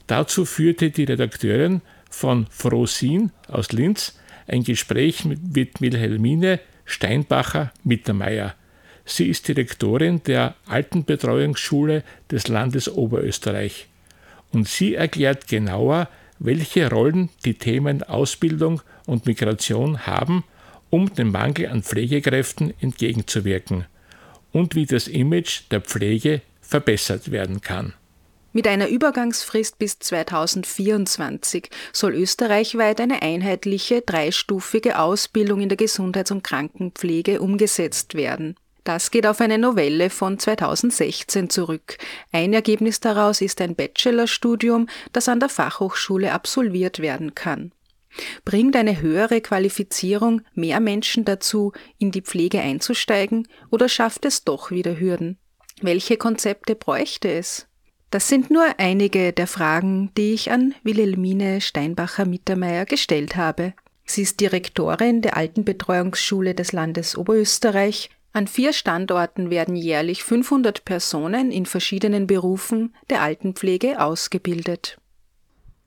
Dazu 0.08 0.46
führte 0.46 0.90
die 0.90 1.04
Redakteurin 1.04 1.82
von 2.10 2.46
Frosin 2.50 3.30
aus 3.46 3.72
Linz 3.72 4.18
ein 4.46 4.64
Gespräch 4.64 5.26
mit, 5.26 5.80
Wilhelmine 5.80 6.60
Steinbacher-Mittermeier. 6.86 8.54
Sie 9.04 9.26
ist 9.26 9.46
Direktorin 9.48 10.22
der 10.24 10.54
Altenbetreuungsschule 10.66 12.02
des 12.30 12.48
Landes 12.48 12.88
Oberösterreich. 12.88 13.86
Und 14.50 14.66
sie 14.66 14.94
erklärt 14.94 15.46
genauer, 15.46 16.08
welche 16.38 16.88
Rollen 16.90 17.28
die 17.44 17.54
Themen 17.54 18.02
Ausbildung 18.02 18.80
und 19.04 19.26
Migration 19.26 20.06
haben, 20.06 20.42
um 20.88 21.14
dem 21.14 21.32
Mangel 21.32 21.68
an 21.68 21.82
Pflegekräften 21.82 22.72
entgegenzuwirken 22.80 23.84
und 24.52 24.74
wie 24.74 24.86
das 24.86 25.06
Image 25.06 25.64
der 25.70 25.82
Pflege 25.82 26.40
verbessert 26.62 27.30
werden 27.30 27.60
kann. 27.60 27.92
Mit 28.52 28.66
einer 28.66 28.88
Übergangsfrist 28.88 29.78
bis 29.78 29.98
2024 29.98 31.68
soll 31.92 32.14
österreichweit 32.14 33.00
eine 33.00 33.20
einheitliche 33.20 34.00
dreistufige 34.00 34.98
Ausbildung 34.98 35.60
in 35.60 35.68
der 35.68 35.76
Gesundheits- 35.76 36.30
und 36.30 36.42
Krankenpflege 36.42 37.40
umgesetzt 37.42 38.14
werden. 38.14 38.56
Das 38.84 39.10
geht 39.10 39.26
auf 39.26 39.42
eine 39.42 39.58
Novelle 39.58 40.08
von 40.08 40.38
2016 40.38 41.50
zurück. 41.50 41.98
Ein 42.32 42.54
Ergebnis 42.54 43.00
daraus 43.00 43.42
ist 43.42 43.60
ein 43.60 43.74
Bachelorstudium, 43.74 44.88
das 45.12 45.28
an 45.28 45.40
der 45.40 45.50
Fachhochschule 45.50 46.32
absolviert 46.32 47.00
werden 47.00 47.34
kann. 47.34 47.72
Bringt 48.46 48.74
eine 48.76 49.02
höhere 49.02 49.42
Qualifizierung 49.42 50.40
mehr 50.54 50.80
Menschen 50.80 51.26
dazu, 51.26 51.72
in 51.98 52.12
die 52.12 52.22
Pflege 52.22 52.60
einzusteigen, 52.60 53.46
oder 53.70 53.90
schafft 53.90 54.24
es 54.24 54.44
doch 54.44 54.70
wieder 54.70 54.98
Hürden? 54.98 55.36
Welche 55.82 56.16
Konzepte 56.16 56.74
bräuchte 56.74 57.30
es? 57.30 57.68
Das 58.10 58.28
sind 58.28 58.50
nur 58.50 58.64
einige 58.78 59.34
der 59.34 59.46
Fragen, 59.46 60.10
die 60.16 60.32
ich 60.32 60.50
an 60.50 60.74
Wilhelmine 60.82 61.60
Steinbacher-Mittermeier 61.60 62.86
gestellt 62.86 63.36
habe. 63.36 63.74
Sie 64.06 64.22
ist 64.22 64.40
Direktorin 64.40 65.20
der 65.20 65.36
Altenbetreuungsschule 65.36 66.54
des 66.54 66.72
Landes 66.72 67.18
Oberösterreich. 67.18 68.08
An 68.32 68.46
vier 68.46 68.72
Standorten 68.72 69.50
werden 69.50 69.76
jährlich 69.76 70.24
500 70.24 70.86
Personen 70.86 71.50
in 71.50 71.66
verschiedenen 71.66 72.26
Berufen 72.26 72.94
der 73.10 73.20
Altenpflege 73.20 74.00
ausgebildet. 74.00 74.96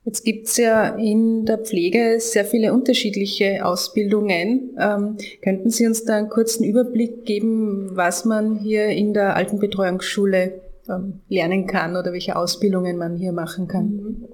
Jetzt 0.05 0.23
gibt's 0.23 0.57
ja 0.57 0.95
in 0.95 1.45
der 1.45 1.59
Pflege 1.59 2.19
sehr 2.19 2.45
viele 2.45 2.73
unterschiedliche 2.73 3.65
Ausbildungen. 3.65 4.75
Ähm, 4.79 5.17
könnten 5.43 5.69
Sie 5.71 5.87
uns 5.87 6.05
da 6.05 6.17
einen 6.17 6.29
kurzen 6.29 6.63
Überblick 6.63 7.25
geben, 7.25 7.91
was 7.93 8.25
man 8.25 8.57
hier 8.57 8.87
in 8.87 9.13
der 9.13 9.35
Altenbetreuungsschule 9.35 10.61
lernen 11.29 11.67
kann 11.67 11.95
oder 11.95 12.13
welche 12.13 12.35
Ausbildungen 12.35 12.97
man 12.97 13.17
hier 13.17 13.31
machen 13.31 13.67
kann. 13.67 13.85
Mhm. 13.85 14.25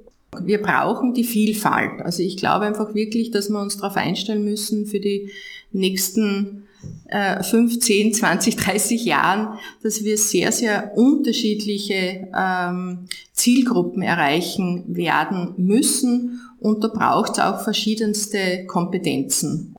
Wir 0.44 0.62
brauchen 0.62 1.14
die 1.14 1.24
Vielfalt. 1.24 2.02
Also 2.02 2.22
ich 2.22 2.38
glaube 2.38 2.66
einfach 2.66 2.94
wirklich, 2.94 3.32
dass 3.32 3.50
wir 3.50 3.62
uns 3.62 3.78
darauf 3.78 3.96
einstellen 3.96 4.44
müssen 4.44 4.86
für 4.86 5.00
die 5.00 5.32
nächsten 5.72 6.68
äh, 7.08 7.42
15, 7.42 8.14
20, 8.14 8.56
30 8.56 9.06
Jahren, 9.06 9.58
dass 9.84 10.04
wir 10.04 10.18
sehr, 10.18 10.52
sehr 10.52 10.94
unterschiedliche 10.96 12.28
ähm, 12.38 13.08
Zielgruppen 13.34 14.02
erreichen 14.02 14.84
werden 14.88 15.54
müssen. 15.58 16.42
Und 16.60 16.84
da 16.84 16.90
braucht 16.90 17.34
es 17.34 17.40
auch 17.40 17.62
verschiedenste 17.62 18.66
Kompetenzen. 18.66 19.77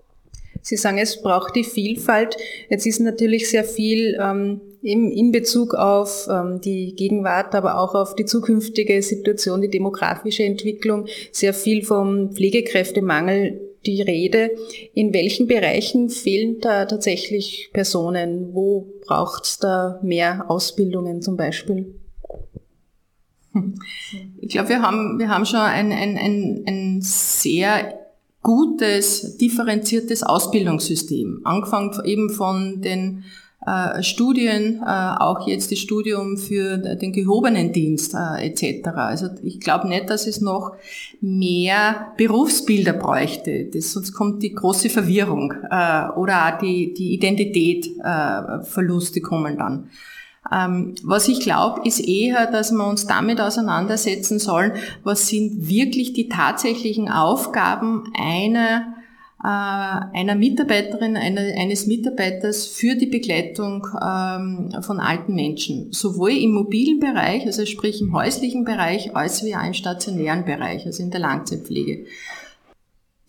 Sie 0.69 0.77
sagen, 0.77 0.99
es 0.99 1.23
braucht 1.23 1.57
die 1.57 1.65
Vielfalt. 1.65 2.37
Jetzt 2.69 2.85
ist 2.85 3.01
natürlich 3.01 3.49
sehr 3.49 3.65
viel 3.65 4.19
ähm, 4.21 4.61
in, 4.83 5.11
in 5.11 5.33
Bezug 5.33 5.73
auf 5.73 6.29
ähm, 6.31 6.61
die 6.61 6.95
Gegenwart, 6.95 7.55
aber 7.55 7.81
auch 7.81 7.95
auf 7.95 8.15
die 8.15 8.27
zukünftige 8.27 9.01
Situation, 9.01 9.63
die 9.63 9.71
demografische 9.71 10.45
Entwicklung, 10.45 11.07
sehr 11.33 11.55
viel 11.55 11.83
vom 11.83 12.33
Pflegekräftemangel 12.35 13.59
die 13.87 14.03
Rede. 14.03 14.51
In 14.93 15.15
welchen 15.15 15.47
Bereichen 15.47 16.11
fehlen 16.11 16.61
da 16.61 16.85
tatsächlich 16.85 17.71
Personen? 17.73 18.51
Wo 18.53 18.93
braucht 19.07 19.47
es 19.47 19.59
da 19.59 19.99
mehr 20.03 20.51
Ausbildungen 20.51 21.23
zum 21.23 21.39
Beispiel? 21.39 21.95
Ich 24.39 24.51
glaube, 24.51 24.69
wir 24.69 24.83
haben, 24.83 25.19
wir 25.19 25.31
haben 25.31 25.47
schon 25.47 25.61
ein, 25.61 25.93
ein, 25.93 26.19
ein, 26.19 26.65
ein 26.67 26.99
sehr 27.01 28.08
gutes, 28.49 29.37
differenziertes 29.37 30.23
Ausbildungssystem. 30.23 31.43
Angefangen 31.45 31.93
eben 32.07 32.31
von 32.31 32.81
den 32.81 33.25
äh, 33.67 34.03
Studien, 34.03 34.81
äh, 34.83 35.15
auch 35.19 35.47
jetzt 35.47 35.71
das 35.71 35.81
Studium 35.81 36.39
für 36.39 36.79
den 36.79 37.13
gehobenen 37.13 37.75
Dienst 37.75 38.15
äh, 38.15 38.47
etc. 38.47 38.89
Also 38.95 39.27
ich 39.43 39.61
glaube 39.61 39.87
nicht, 39.89 40.09
dass 40.09 40.27
es 40.27 40.41
noch 40.41 40.77
mehr 41.21 42.15
Berufsbilder 42.17 42.95
bräuchte. 42.95 43.67
Das, 43.67 43.93
sonst 43.93 44.15
kommt 44.15 44.43
die 44.43 44.55
große 44.55 44.89
Verwirrung 44.89 45.53
äh, 45.71 46.09
oder 46.17 46.47
auch 46.47 46.59
die, 46.59 46.95
die 46.95 47.13
Identität, 47.13 47.87
äh, 48.03 49.21
kommen 49.21 49.59
dann. 49.59 49.91
Ähm, 50.53 50.95
was 51.03 51.29
ich 51.29 51.41
glaube, 51.41 51.87
ist 51.87 52.01
eher, 52.01 52.47
dass 52.47 52.73
wir 52.73 52.87
uns 52.87 53.07
damit 53.07 53.41
auseinandersetzen 53.41 54.39
sollen, 54.39 54.73
was 55.05 55.29
sind 55.29 55.69
wirklich 55.69 56.13
die 56.13 56.29
tatsächlichen 56.29 57.11
Aufgaben 57.11 58.11
einer 58.19 58.95
äh, 59.41 59.47
einer 59.47 60.35
Mitarbeiterin, 60.35 61.17
eines 61.17 61.87
Mitarbeiters 61.87 62.67
für 62.67 62.97
die 62.97 63.07
Begleitung 63.07 63.87
ähm, 64.03 64.83
von 64.83 64.99
alten 64.99 65.35
Menschen, 65.35 65.93
sowohl 65.93 66.33
im 66.33 66.53
mobilen 66.53 66.99
Bereich, 66.99 67.47
also 67.47 67.65
sprich 67.65 68.01
im 68.01 68.13
häuslichen 68.13 68.65
Bereich, 68.65 69.15
als 69.15 69.45
wie 69.45 69.55
auch 69.55 69.65
im 69.65 69.75
stationären 69.75 70.45
Bereich, 70.45 70.87
also 70.87 71.05
in 71.05 71.13
der 71.13 71.21
Langzeitpflege. 71.21 72.07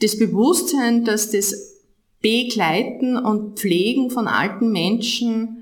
Das 0.01 0.17
Bewusstsein, 0.17 1.05
dass 1.05 1.29
das 1.29 1.75
Begleiten 2.21 3.15
und 3.15 3.59
Pflegen 3.59 4.09
von 4.09 4.27
alten 4.27 4.71
Menschen 4.71 5.58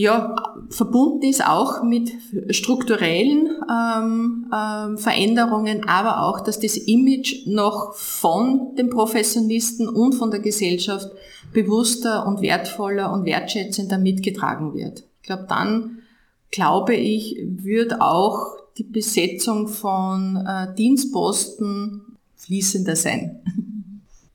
ja, 0.00 0.34
verbunden 0.70 1.24
ist 1.24 1.46
auch 1.46 1.82
mit 1.82 2.10
strukturellen 2.48 3.50
ähm, 3.70 4.50
ähm, 4.50 4.96
Veränderungen, 4.96 5.86
aber 5.86 6.22
auch, 6.22 6.40
dass 6.40 6.58
das 6.58 6.78
Image 6.78 7.46
noch 7.46 7.94
von 7.94 8.74
den 8.76 8.88
Professionisten 8.88 9.90
und 9.90 10.14
von 10.14 10.30
der 10.30 10.40
Gesellschaft 10.40 11.10
bewusster 11.52 12.26
und 12.26 12.40
wertvoller 12.40 13.12
und 13.12 13.26
wertschätzender 13.26 13.98
mitgetragen 13.98 14.72
wird. 14.72 15.04
Ich 15.20 15.26
glaube, 15.26 15.44
dann, 15.50 15.98
glaube 16.50 16.94
ich, 16.94 17.36
wird 17.44 18.00
auch 18.00 18.56
die 18.78 18.84
Besetzung 18.84 19.68
von 19.68 20.36
äh, 20.46 20.74
Dienstposten 20.76 22.16
fließender 22.36 22.96
sein. 22.96 23.40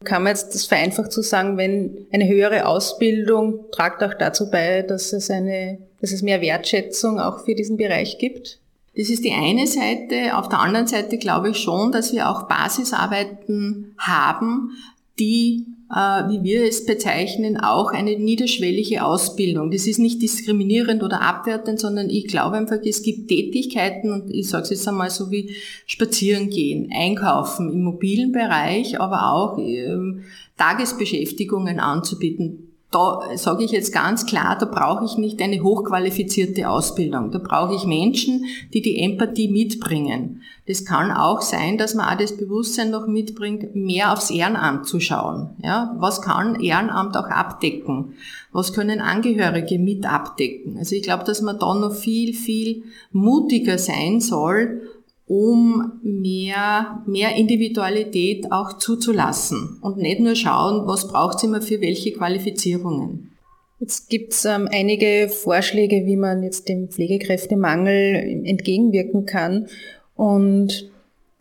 Kann 0.05 0.23
man 0.23 0.31
jetzt 0.31 0.55
das 0.55 0.65
vereinfacht 0.65 1.11
so 1.11 1.21
sagen, 1.21 1.57
wenn 1.57 2.07
eine 2.13 2.27
höhere 2.27 2.65
Ausbildung 2.65 3.65
tragt 3.71 4.03
auch 4.03 4.13
dazu 4.13 4.49
bei, 4.49 4.81
dass 4.81 5.11
es 5.11 5.29
eine, 5.29 5.79
dass 5.99 6.11
es 6.11 6.21
mehr 6.21 6.41
Wertschätzung 6.41 7.19
auch 7.19 7.43
für 7.43 7.55
diesen 7.55 7.77
Bereich 7.77 8.17
gibt? 8.17 8.59
Das 8.97 9.09
ist 9.09 9.25
die 9.25 9.33
eine 9.33 9.67
Seite. 9.67 10.37
Auf 10.37 10.47
der 10.47 10.59
anderen 10.59 10.87
Seite 10.87 11.17
glaube 11.17 11.49
ich 11.49 11.57
schon, 11.57 11.91
dass 11.91 12.13
wir 12.13 12.29
auch 12.29 12.43
Basisarbeiten 12.47 13.93
haben, 13.97 14.71
die 15.19 15.65
äh, 15.91 16.27
wie 16.29 16.43
wir 16.43 16.63
es 16.65 16.85
bezeichnen, 16.85 17.57
auch 17.57 17.91
eine 17.91 18.17
niederschwellige 18.17 19.03
Ausbildung. 19.05 19.69
Das 19.69 19.85
ist 19.85 19.99
nicht 19.99 20.21
diskriminierend 20.21 21.03
oder 21.03 21.21
abwertend, 21.21 21.79
sondern 21.79 22.09
ich 22.09 22.27
glaube 22.27 22.57
einfach, 22.57 22.79
es 22.83 23.03
gibt 23.03 23.27
Tätigkeiten, 23.27 24.11
und 24.11 24.31
ich 24.31 24.49
sage 24.49 24.63
es 24.63 24.69
jetzt 24.71 24.87
einmal 24.87 25.09
so 25.09 25.29
wie 25.31 25.55
spazieren 25.85 26.49
gehen, 26.49 26.89
einkaufen 26.91 27.71
im 27.71 27.83
mobilen 27.83 28.31
Bereich, 28.31 28.99
aber 28.99 29.31
auch 29.31 29.57
ähm, 29.59 30.23
Tagesbeschäftigungen 30.57 31.79
anzubieten 31.79 32.64
da 32.95 33.19
sage 33.35 33.65
ich 33.65 33.71
jetzt 33.71 33.91
ganz 33.91 34.25
klar, 34.25 34.57
da 34.57 34.65
brauche 34.65 35.03
ich 35.03 35.17
nicht 35.17 35.41
eine 35.41 35.61
hochqualifizierte 35.61 36.69
Ausbildung. 36.69 37.29
Da 37.29 37.39
brauche 37.39 37.75
ich 37.75 37.85
Menschen, 37.85 38.45
die 38.73 38.81
die 38.81 38.99
Empathie 38.99 39.49
mitbringen. 39.49 40.41
Das 40.67 40.85
kann 40.85 41.11
auch 41.11 41.41
sein, 41.41 41.77
dass 41.77 41.93
man 41.93 42.07
auch 42.07 42.17
das 42.17 42.37
Bewusstsein 42.37 42.91
noch 42.91 43.05
mitbringt, 43.05 43.75
mehr 43.75 44.13
aufs 44.13 44.29
Ehrenamt 44.29 44.87
zu 44.87 45.01
schauen. 45.01 45.49
Ja, 45.61 45.93
was 45.99 46.21
kann 46.21 46.61
Ehrenamt 46.61 47.17
auch 47.17 47.27
abdecken? 47.27 48.13
Was 48.53 48.71
können 48.71 49.01
Angehörige 49.01 49.77
mit 49.77 50.05
abdecken? 50.05 50.77
Also 50.77 50.95
ich 50.95 51.03
glaube, 51.03 51.25
dass 51.25 51.41
man 51.41 51.59
da 51.59 51.75
noch 51.75 51.93
viel, 51.93 52.33
viel 52.33 52.83
mutiger 53.11 53.77
sein 53.77 54.21
soll 54.21 54.81
um 55.27 55.99
mehr, 56.03 57.03
mehr 57.07 57.35
Individualität 57.35 58.51
auch 58.51 58.77
zuzulassen 58.77 59.79
und 59.81 59.97
nicht 59.97 60.19
nur 60.19 60.35
schauen, 60.35 60.87
was 60.87 61.07
braucht 61.07 61.37
es 61.37 61.43
immer 61.43 61.61
für 61.61 61.81
welche 61.81 62.11
Qualifizierungen. 62.13 63.31
Jetzt 63.79 64.09
gibt 64.09 64.33
es 64.33 64.45
ähm, 64.45 64.69
einige 64.71 65.29
Vorschläge, 65.29 66.05
wie 66.05 66.15
man 66.15 66.43
jetzt 66.43 66.69
dem 66.69 66.89
Pflegekräftemangel 66.89 68.41
entgegenwirken 68.45 69.25
kann. 69.25 69.67
Und 70.15 70.89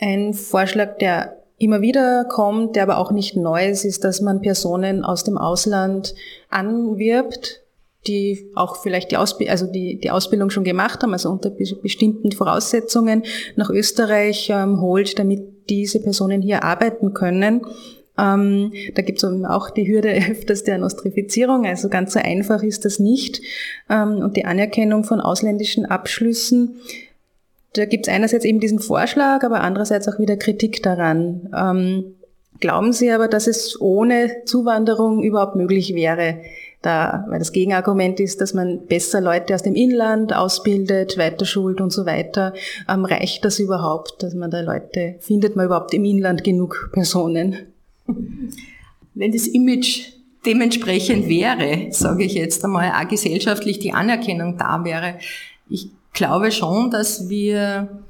ein 0.01 0.35
Vorschlag, 0.35 0.99
der 0.99 1.37
immer 1.59 1.81
wieder 1.81 2.25
kommt, 2.25 2.75
der 2.77 2.83
aber 2.83 2.99
auch 2.99 3.13
nicht 3.13 3.37
neu 3.37 3.69
ist, 3.69 3.85
ist, 3.85 4.03
dass 4.03 4.21
man 4.21 4.41
Personen 4.41 5.05
aus 5.05 5.25
dem 5.25 5.39
Ausland 5.39 6.15
anwirbt, 6.51 7.64
die 8.07 8.51
auch 8.55 8.77
vielleicht 8.83 9.11
die, 9.11 9.17
Ausb 9.17 9.43
also 9.49 9.67
die, 9.67 9.99
die 9.99 10.11
Ausbildung 10.11 10.51
schon 10.51 10.65
gemacht 10.65 11.03
haben, 11.03 11.13
also 11.13 11.31
unter 11.31 11.51
be 11.51 11.65
bestimmten 11.83 12.33
Voraussetzungen 12.33 13.25
nach 13.57 13.71
Österreich 13.71 14.51
ähm, 14.53 14.81
holt, 14.81 15.19
damit 15.19 15.71
diese 15.71 16.01
Personen 16.01 16.43
hier 16.43 16.63
arbeiten 16.63 17.15
können. 17.15 17.63
Ähm, 18.17 18.73
da 18.95 19.03
gibt 19.03 19.23
es 19.23 19.45
auch 19.45 19.71
die 19.71 19.89
Hürde 19.89 20.11
öfters 20.31 20.63
der 20.65 20.79
Nostrifizierung, 20.79 21.67
also 21.67 21.89
ganz 21.89 22.13
so 22.13 22.21
einfach 22.21 22.63
ist 22.63 22.85
das 22.85 22.99
nicht. 22.99 23.41
Ähm, 23.91 24.19
und 24.19 24.37
die 24.37 24.45
Anerkennung 24.45 25.05
von 25.05 25.21
ausländischen 25.21 25.87
Abschlüssen, 25.87 26.77
da 27.73 27.87
gibt 27.87 28.07
es 28.07 28.13
einerseits 28.13 28.45
eben 28.45 28.61
diesen 28.61 28.79
Vorschlag, 28.79 29.43
aber 29.43 29.63
andererseits 29.63 30.07
auch 30.09 30.19
wieder 30.21 30.37
Kritik 30.37 30.83
daran. 30.83 31.51
Ähm, 31.57 32.15
glauben 32.61 32.93
Sie 32.93 33.11
aber, 33.11 33.27
dass 33.27 33.49
es 33.49 33.81
ohne 33.81 34.45
Zuwanderung 34.45 35.25
überhaupt 35.25 35.57
möglich 35.57 35.95
wäre, 35.95 36.37
da, 36.85 37.25
weil 37.29 37.39
das 37.39 37.53
Gegenargument 37.53 38.21
ist, 38.21 38.41
dass 38.41 38.55
man 38.55 38.87
besser 38.87 39.21
Leute 39.21 39.55
aus 39.55 39.63
dem 39.63 39.75
Inland 39.75 40.35
ausbildet, 40.35 41.17
weiterschult 41.19 41.81
und 41.81 41.93
so 41.93 42.07
weiter. 42.07 42.53
Ähm, 42.89 43.05
reicht 43.05 43.45
das 43.45 43.59
überhaupt, 43.59 44.23
dass 44.23 44.35
man 44.35 44.51
da 44.51 44.61
Leute, 44.61 45.17
findet 45.21 45.57
man 45.57 45.67
überhaupt 45.67 45.95
im 45.95 46.05
Inland 46.05 46.45
genug 46.45 46.91
Personen? 46.93 47.57
Wenn 49.15 49.33
das 49.33 49.47
Image 49.47 50.13
dementsprechend 50.45 51.29
wäre, 51.29 51.87
sage 51.91 52.25
ich 52.25 52.35
jetzt 52.35 52.65
einmal, 52.65 52.91
auch 52.91 53.09
gesellschaftlich 53.09 53.79
die 53.79 53.93
Anerkennung 53.93 54.59
da 54.59 54.85
wäre, 54.85 55.15
ich 55.69 55.91
glaube 56.13 56.53
schon, 56.53 56.91
dass 56.91 57.29
wir 57.29 58.03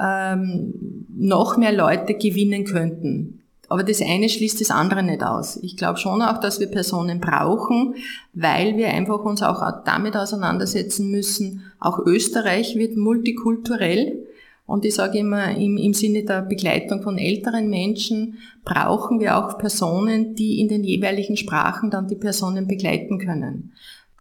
ähm, 0.00 1.06
noch 1.16 1.56
mehr 1.56 1.72
Leute 1.72 2.14
gewinnen 2.14 2.64
könnten. 2.64 3.41
Aber 3.72 3.84
das 3.84 4.02
eine 4.02 4.28
schließt 4.28 4.60
das 4.60 4.70
andere 4.70 5.02
nicht 5.02 5.22
aus. 5.22 5.58
Ich 5.62 5.78
glaube 5.78 5.98
schon 5.98 6.20
auch, 6.20 6.36
dass 6.36 6.60
wir 6.60 6.66
Personen 6.66 7.20
brauchen, 7.20 7.94
weil 8.34 8.76
wir 8.76 8.88
einfach 8.88 9.24
uns 9.24 9.42
auch 9.42 9.82
damit 9.86 10.14
auseinandersetzen 10.14 11.10
müssen. 11.10 11.62
Auch 11.80 11.98
Österreich 12.00 12.76
wird 12.76 12.98
multikulturell. 12.98 14.26
Und 14.66 14.84
ich 14.84 14.94
sage 14.94 15.20
immer, 15.20 15.56
im, 15.56 15.78
im 15.78 15.94
Sinne 15.94 16.22
der 16.22 16.42
Begleitung 16.42 17.00
von 17.00 17.16
älteren 17.16 17.70
Menschen 17.70 18.36
brauchen 18.62 19.20
wir 19.20 19.38
auch 19.38 19.56
Personen, 19.56 20.34
die 20.34 20.60
in 20.60 20.68
den 20.68 20.84
jeweiligen 20.84 21.38
Sprachen 21.38 21.90
dann 21.90 22.08
die 22.08 22.16
Personen 22.16 22.68
begleiten 22.68 23.18
können. 23.18 23.72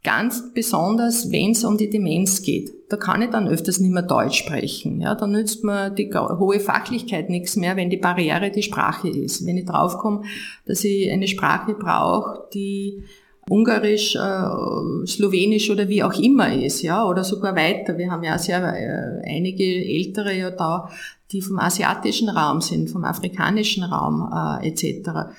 Ganz 0.03 0.51
besonders, 0.53 1.31
wenn 1.31 1.51
es 1.51 1.63
um 1.63 1.77
die 1.77 1.89
Demenz 1.89 2.41
geht. 2.41 2.71
Da 2.89 2.97
kann 2.97 3.21
ich 3.21 3.29
dann 3.29 3.47
öfters 3.47 3.79
nicht 3.79 3.93
mehr 3.93 4.01
Deutsch 4.01 4.39
sprechen. 4.39 4.99
Ja, 4.99 5.13
da 5.13 5.27
nützt 5.27 5.63
mir 5.63 5.91
die 5.91 6.11
hohe 6.11 6.59
Fachlichkeit 6.59 7.29
nichts 7.29 7.55
mehr, 7.55 7.75
wenn 7.75 7.91
die 7.91 7.97
Barriere 7.97 8.49
die 8.49 8.63
Sprache 8.63 9.09
ist. 9.09 9.45
Wenn 9.45 9.57
ich 9.57 9.65
draufkomme, 9.65 10.23
dass 10.65 10.83
ich 10.83 11.11
eine 11.11 11.27
Sprache 11.27 11.75
brauche, 11.75 12.47
die 12.51 13.03
Ungarisch, 13.47 14.15
äh, 14.15 15.05
Slowenisch 15.05 15.69
oder 15.69 15.87
wie 15.87 16.03
auch 16.03 16.13
immer 16.13 16.53
ist, 16.53 16.81
ja, 16.81 17.05
oder 17.05 17.23
sogar 17.23 17.55
weiter. 17.55 17.97
Wir 17.97 18.09
haben 18.09 18.23
ja 18.23 18.37
sehr 18.37 18.61
äh, 18.61 19.29
einige 19.29 19.63
Ältere 19.63 20.35
ja 20.35 20.51
da, 20.51 20.89
die 21.31 21.41
vom 21.41 21.59
asiatischen 21.59 22.29
Raum 22.29 22.61
sind, 22.61 22.89
vom 22.89 23.03
afrikanischen 23.03 23.83
Raum 23.83 24.31
äh, 24.33 24.67
etc. 24.67 25.33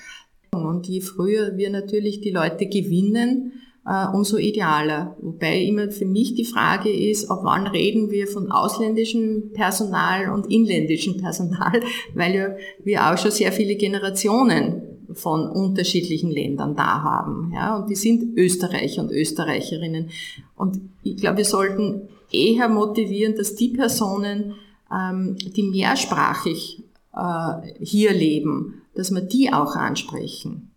Und 0.51 0.87
je 0.87 1.01
früher 1.01 1.57
wir 1.57 1.69
natürlich 1.69 2.21
die 2.21 2.31
Leute 2.31 2.67
gewinnen, 2.67 3.53
äh, 3.85 4.07
umso 4.13 4.37
idealer. 4.37 5.15
Wobei 5.21 5.61
immer 5.61 5.91
für 5.91 6.05
mich 6.05 6.35
die 6.35 6.45
Frage 6.45 6.89
ist, 6.89 7.29
ab 7.29 7.39
wann 7.43 7.67
reden 7.67 8.11
wir 8.11 8.27
von 8.27 8.51
ausländischem 8.51 9.51
Personal 9.53 10.29
und 10.29 10.49
inländischem 10.51 11.17
Personal, 11.17 11.81
weil 12.13 12.35
ja 12.35 12.55
wir 12.83 13.11
auch 13.11 13.17
schon 13.17 13.31
sehr 13.31 13.51
viele 13.51 13.75
Generationen 13.75 14.81
von 15.13 15.49
unterschiedlichen 15.49 16.31
Ländern 16.31 16.75
da 16.75 17.03
haben. 17.03 17.51
Ja, 17.53 17.77
und 17.77 17.89
die 17.89 17.95
sind 17.95 18.37
Österreicher 18.37 19.03
und 19.03 19.11
Österreicherinnen. 19.11 20.09
Und 20.55 20.79
ich 21.03 21.17
glaube, 21.17 21.37
wir 21.37 21.45
sollten 21.45 22.07
eher 22.31 22.69
motivieren, 22.69 23.35
dass 23.35 23.55
die 23.55 23.69
Personen, 23.69 24.55
ähm, 24.91 25.35
die 25.55 25.63
mehrsprachig 25.63 26.83
äh, 27.13 27.53
hier 27.79 28.13
leben, 28.13 28.81
dass 28.95 29.11
wir 29.11 29.21
die 29.21 29.51
auch 29.51 29.75
ansprechen. 29.75 30.72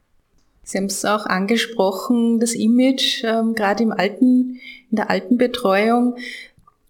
Sie 0.67 0.79
haben 0.79 0.87
es 0.87 1.05
auch 1.05 1.27
angesprochen, 1.27 2.41
das 2.41 2.53
Image, 2.53 3.23
ähm, 3.23 3.55
gerade 3.55 3.85
im 3.85 3.93
alten, 3.93 4.59
in 4.91 4.97
der 4.97 5.11
alten 5.11 5.39
Betreuung. 5.39 6.17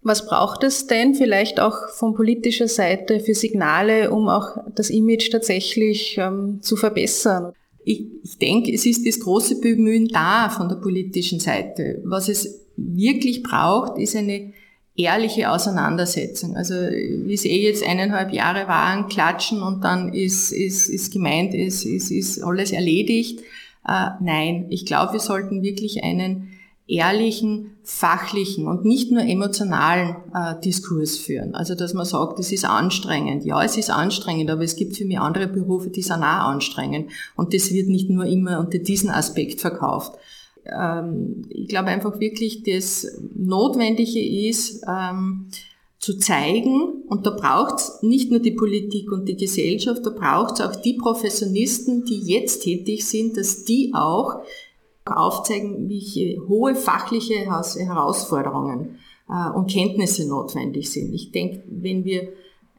Was 0.01 0.25
braucht 0.25 0.63
es 0.63 0.87
denn 0.87 1.13
vielleicht 1.13 1.59
auch 1.59 1.89
von 1.89 2.15
politischer 2.15 2.67
Seite 2.67 3.19
für 3.19 3.35
Signale, 3.35 4.09
um 4.09 4.29
auch 4.29 4.57
das 4.73 4.89
Image 4.89 5.29
tatsächlich 5.31 6.17
ähm, 6.17 6.57
zu 6.63 6.75
verbessern? 6.75 7.53
Ich, 7.83 8.05
ich 8.23 8.39
denke, 8.39 8.73
es 8.73 8.87
ist 8.87 9.05
das 9.05 9.19
große 9.19 9.61
Bemühen 9.61 10.07
da 10.07 10.49
von 10.49 10.69
der 10.69 10.77
politischen 10.77 11.39
Seite. 11.39 12.01
Was 12.03 12.29
es 12.29 12.65
wirklich 12.77 13.43
braucht, 13.43 13.99
ist 13.99 14.15
eine 14.15 14.53
ehrliche 14.95 15.51
Auseinandersetzung. 15.51 16.55
Also 16.55 16.73
wie 16.73 17.33
es 17.35 17.45
eh 17.45 17.61
jetzt 17.61 17.83
eineinhalb 17.85 18.33
Jahre 18.33 18.67
waren, 18.67 19.07
klatschen 19.07 19.61
und 19.61 19.83
dann 19.83 20.11
ist, 20.13 20.51
ist, 20.51 20.89
ist 20.89 21.13
gemeint, 21.13 21.53
ist, 21.53 21.85
ist, 21.85 22.09
ist 22.09 22.41
alles 22.41 22.71
erledigt. 22.71 23.41
Äh, 23.87 24.09
nein, 24.21 24.65
ich 24.69 24.85
glaube, 24.85 25.13
wir 25.13 25.19
sollten 25.19 25.61
wirklich 25.61 26.03
einen 26.03 26.49
ehrlichen, 26.87 27.77
fachlichen 27.83 28.65
und 28.67 28.85
nicht 28.85 29.11
nur 29.11 29.21
emotionalen 29.21 30.15
äh, 30.33 30.59
Diskurs 30.61 31.17
führen. 31.17 31.53
Also 31.53 31.75
dass 31.75 31.93
man 31.93 32.05
sagt, 32.05 32.39
es 32.39 32.51
ist 32.51 32.65
anstrengend. 32.65 33.43
Ja, 33.45 33.61
es 33.61 33.77
ist 33.77 33.89
anstrengend, 33.89 34.49
aber 34.49 34.63
es 34.63 34.77
gibt 34.77 34.95
für 34.95 35.05
mich 35.05 35.19
andere 35.19 35.47
Berufe, 35.47 35.89
die 35.89 36.01
sind 36.01 36.23
auch 36.23 36.47
anstrengend. 36.47 37.11
Und 37.35 37.53
das 37.53 37.71
wird 37.71 37.89
nicht 37.89 38.09
nur 38.09 38.25
immer 38.25 38.59
unter 38.59 38.79
diesen 38.79 39.09
Aspekt 39.09 39.59
verkauft. 39.59 40.17
Ähm, 40.65 41.43
ich 41.49 41.67
glaube 41.67 41.89
einfach 41.89 42.19
wirklich, 42.19 42.63
das 42.63 43.19
Notwendige 43.35 44.47
ist, 44.49 44.83
ähm, 44.87 45.47
zu 46.07 46.17
zeigen, 46.17 47.03
und 47.09 47.25
da 47.25 47.31
braucht 47.31 47.79
es 47.79 48.01
nicht 48.01 48.31
nur 48.31 48.39
die 48.39 48.51
Politik 48.51 49.11
und 49.11 49.27
die 49.27 49.35
Gesellschaft, 49.35 50.05
da 50.05 50.11
braucht 50.11 50.53
es 50.53 50.61
auch 50.61 50.77
die 50.77 50.93
Professionisten, 50.93 52.05
die 52.05 52.21
jetzt 52.21 52.63
tätig 52.63 53.05
sind, 53.05 53.35
dass 53.35 53.65
die 53.65 53.91
auch 53.93 54.35
aufzeigen, 55.03 55.89
welche 55.89 56.47
hohe 56.47 56.75
fachliche 56.75 57.39
Herausforderungen 57.39 58.99
äh, 59.29 59.49
und 59.49 59.69
Kenntnisse 59.69 60.25
notwendig 60.29 60.89
sind. 60.89 61.13
Ich 61.13 61.33
denke, 61.33 61.63
wenn 61.67 62.05
wir 62.05 62.29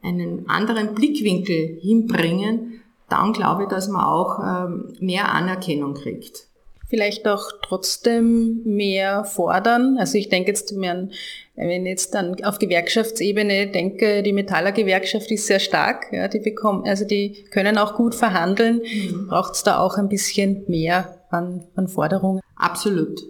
einen 0.01 0.49
anderen 0.49 0.95
Blickwinkel 0.95 1.77
hinbringen, 1.81 2.81
dann 3.09 3.31
glaube 3.31 3.63
ich, 3.63 3.69
dass 3.69 3.89
man 3.89 4.05
auch 4.05 4.39
ähm, 4.39 4.95
mehr 4.99 5.31
Anerkennung 5.31 5.93
kriegt. 5.93 6.48
Vielleicht 6.89 7.27
auch 7.27 7.51
trotzdem 7.61 8.63
mehr 8.63 9.23
fordern. 9.23 9.97
Also 9.99 10.17
ich 10.17 10.27
denke 10.27 10.49
jetzt, 10.49 10.75
wenn 10.75 11.11
ich 11.55 11.85
jetzt 11.85 12.15
dann 12.15 12.43
auf 12.43 12.57
Gewerkschaftsebene 12.57 13.67
denke, 13.67 14.23
die 14.23 14.33
Metallergewerkschaft 14.33 15.29
ist 15.29 15.45
sehr 15.45 15.59
stark. 15.59 16.07
Ja, 16.11 16.27
die 16.27 16.39
bekommen, 16.39 16.85
also 16.85 17.05
die 17.05 17.45
können 17.51 17.77
auch 17.77 17.93
gut 17.93 18.15
verhandeln. 18.15 18.81
Mhm. 18.81 19.27
Braucht 19.27 19.53
es 19.53 19.61
da 19.61 19.79
auch 19.79 19.97
ein 19.97 20.09
bisschen 20.09 20.63
mehr 20.67 21.19
an, 21.29 21.63
an 21.75 21.87
Forderungen? 21.87 22.41
Absolut. 22.55 23.21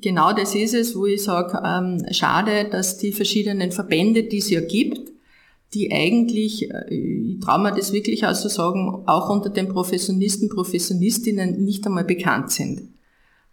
Genau 0.00 0.32
das 0.32 0.56
ist 0.56 0.74
es, 0.74 0.96
wo 0.96 1.06
ich 1.06 1.22
sage, 1.22 1.62
ähm, 1.64 2.04
schade, 2.10 2.68
dass 2.68 2.98
die 2.98 3.12
verschiedenen 3.12 3.70
Verbände, 3.70 4.24
die 4.24 4.38
es 4.38 4.50
ja 4.50 4.60
gibt, 4.60 5.12
die 5.72 5.92
eigentlich, 5.92 6.68
äh, 6.68 6.92
ich 6.92 7.40
traue 7.40 7.62
mir 7.62 7.74
das 7.74 7.92
wirklich 7.92 8.26
auszusagen, 8.26 9.04
auch 9.06 9.30
unter 9.30 9.50
den 9.50 9.68
Professionisten, 9.68 10.48
Professionistinnen 10.48 11.64
nicht 11.64 11.86
einmal 11.86 12.04
bekannt 12.04 12.50
sind. 12.50 12.93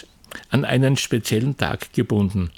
an 0.52 0.66
einen 0.66 0.96
speziellen 0.96 1.58
Tag 1.58 1.94
gebunden. 1.94 2.52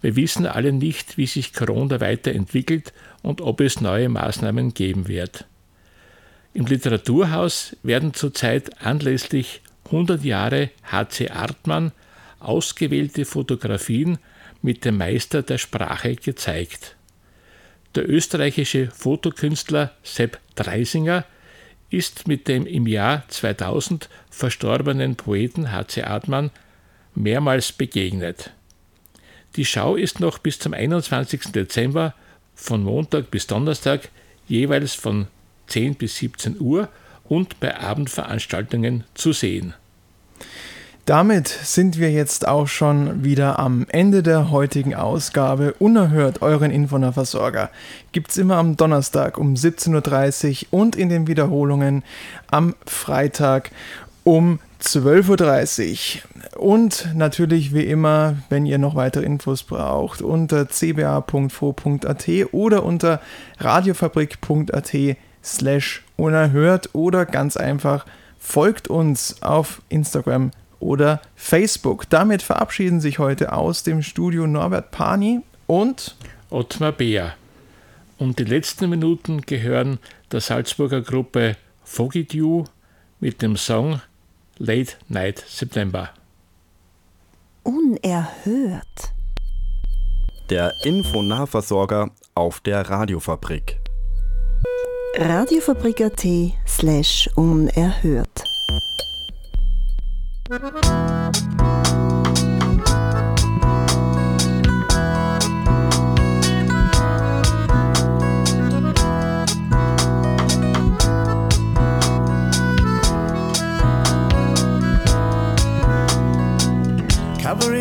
Wir 0.00 0.16
wissen 0.16 0.46
alle 0.46 0.72
nicht, 0.72 1.18
wie 1.18 1.26
sich 1.26 1.52
Corona 1.52 2.00
weiterentwickelt 2.00 2.94
und 3.22 3.42
ob 3.42 3.60
es 3.60 3.82
neue 3.82 4.08
Maßnahmen 4.08 4.72
geben 4.72 5.06
wird. 5.06 5.44
Im 6.54 6.64
Literaturhaus 6.64 7.76
werden 7.82 8.14
zurzeit 8.14 8.80
anlässlich 8.80 9.60
100 9.86 10.24
Jahre 10.24 10.70
HC 10.90 11.28
Artmann 11.30 11.92
ausgewählte 12.40 13.26
Fotografien 13.26 14.18
mit 14.62 14.86
dem 14.86 14.96
Meister 14.96 15.42
der 15.42 15.58
Sprache 15.58 16.16
gezeigt. 16.16 16.96
Der 17.96 18.08
österreichische 18.08 18.90
Fotokünstler 18.90 19.92
Sepp 20.02 20.38
Dreisinger 20.54 21.26
ist 21.96 22.26
mit 22.26 22.48
dem 22.48 22.66
im 22.66 22.86
Jahr 22.86 23.24
2000 23.28 24.08
verstorbenen 24.30 25.16
Poeten 25.16 25.72
H.C. 25.72 26.02
Admann 26.02 26.50
mehrmals 27.14 27.72
begegnet. 27.72 28.50
Die 29.56 29.64
Schau 29.64 29.94
ist 29.94 30.18
noch 30.18 30.38
bis 30.38 30.58
zum 30.58 30.74
21. 30.74 31.52
Dezember 31.52 32.14
von 32.54 32.82
Montag 32.82 33.30
bis 33.30 33.46
Donnerstag 33.46 34.08
jeweils 34.48 34.94
von 34.94 35.28
10 35.68 35.94
bis 35.94 36.16
17 36.16 36.60
Uhr 36.60 36.88
und 37.24 37.60
bei 37.60 37.76
Abendveranstaltungen 37.78 39.04
zu 39.14 39.32
sehen. 39.32 39.74
Damit 41.06 41.48
sind 41.48 41.98
wir 41.98 42.10
jetzt 42.10 42.48
auch 42.48 42.66
schon 42.66 43.24
wieder 43.24 43.58
am 43.58 43.84
Ende 43.90 44.22
der 44.22 44.50
heutigen 44.50 44.94
Ausgabe. 44.94 45.74
Unerhört 45.78 46.40
euren 46.40 46.70
Infoner-Versorger 46.70 47.68
gibt 48.12 48.30
es 48.30 48.38
immer 48.38 48.56
am 48.56 48.78
Donnerstag 48.78 49.36
um 49.36 49.52
17.30 49.52 50.68
Uhr 50.70 50.80
und 50.80 50.96
in 50.96 51.10
den 51.10 51.26
Wiederholungen 51.26 52.04
am 52.50 52.74
Freitag 52.86 53.70
um 54.24 54.60
12.30 54.82 56.22
Uhr. 56.54 56.60
Und 56.62 57.10
natürlich 57.14 57.74
wie 57.74 57.84
immer, 57.84 58.36
wenn 58.48 58.64
ihr 58.64 58.78
noch 58.78 58.94
weitere 58.94 59.26
Infos 59.26 59.62
braucht, 59.62 60.22
unter 60.22 60.68
cba.fo.at 60.68 62.28
oder 62.52 62.82
unter 62.82 63.20
radiofabrik.at 63.58 64.96
slash 65.44 66.02
unerhört 66.16 66.88
oder 66.94 67.26
ganz 67.26 67.58
einfach 67.58 68.06
folgt 68.38 68.88
uns 68.88 69.42
auf 69.42 69.82
Instagram 69.90 70.50
oder 70.84 71.22
Facebook. 71.34 72.08
Damit 72.10 72.42
verabschieden 72.42 73.00
sich 73.00 73.18
heute 73.18 73.52
aus 73.52 73.82
dem 73.82 74.02
Studio 74.02 74.46
Norbert 74.46 74.90
Pani 74.90 75.40
und 75.66 76.14
Ottmar 76.50 76.92
Beer. 76.92 77.34
Und 78.18 78.38
die 78.38 78.44
letzten 78.44 78.90
Minuten 78.90 79.40
gehören 79.40 79.98
der 80.30 80.40
Salzburger 80.40 81.00
Gruppe 81.00 81.56
Foggy 81.84 82.24
Dew 82.24 82.64
mit 83.18 83.40
dem 83.40 83.56
Song 83.56 84.00
Late 84.58 84.92
Night 85.08 85.42
September. 85.48 86.10
Unerhört. 87.62 89.12
Der 90.50 90.70
Infonahversorger 90.84 92.10
auf 92.34 92.60
der 92.60 92.82
Radiofabrik. 92.82 93.78
Radiofabrik.at 95.16 96.26
slash 96.66 97.30
unerhört. 97.36 98.44
Covering 100.46 100.60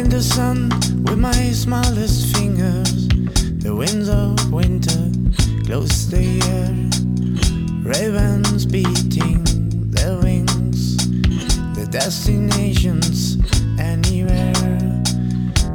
the 0.07 0.21
sun 0.21 0.69
with 1.03 1.17
my 1.17 1.33
smallest 1.51 2.33
fingers. 2.33 3.09
The 3.59 3.75
winds 3.75 4.07
of 4.07 4.53
winter 4.53 5.11
close 5.65 6.09
the 6.09 6.39
air. 6.47 6.71
Ravens 7.83 8.65
beating 8.65 9.32
destinations 11.93 13.37
anywhere. 13.79 14.51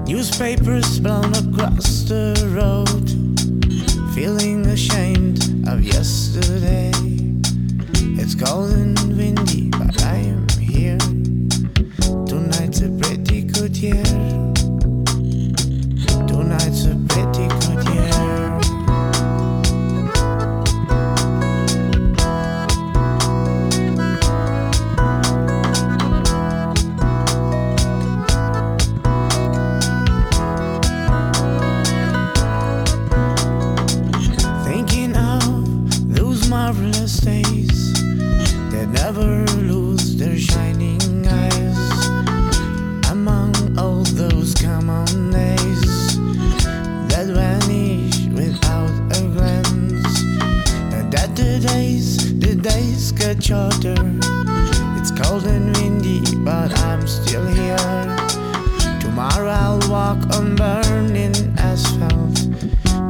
Newspapers 0.04 0.98
blown 0.98 1.32
across 1.32 2.02
the 2.08 2.34
road, 2.58 3.08
feeling 4.16 4.66
ashamed 4.66 5.38
of 5.68 5.84
yesterday. 5.84 6.90
It's 8.20 8.34
cold 8.34 8.72
and 8.72 8.98
windy, 9.16 9.47
a 49.10 49.20
glance. 49.34 50.22
And 50.94 51.12
that 51.12 51.34
the 51.34 51.60
days, 51.60 52.38
the 52.38 52.54
days 52.54 53.12
get 53.12 53.42
shorter. 53.42 53.96
It's 54.98 55.10
cold 55.10 55.44
and 55.44 55.76
windy, 55.76 56.20
but 56.38 56.76
I'm 56.80 57.06
still 57.06 57.46
here. 57.46 57.76
Tomorrow 59.00 59.50
I'll 59.50 59.90
walk 59.90 60.18
on 60.36 60.56
burning 60.56 61.34
asphalt. 61.58 62.36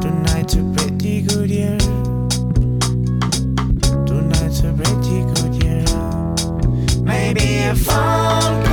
Tonight's 0.00 0.54
a 0.54 0.62
pretty 0.76 1.22
good 1.22 1.50
year. 1.50 1.78
Tonight's 4.06 4.60
a 4.60 4.72
pretty 4.72 5.20
good 5.34 5.54
year. 5.62 5.84
Maybe 7.02 7.64
a 7.64 7.74
phone. 7.74 8.67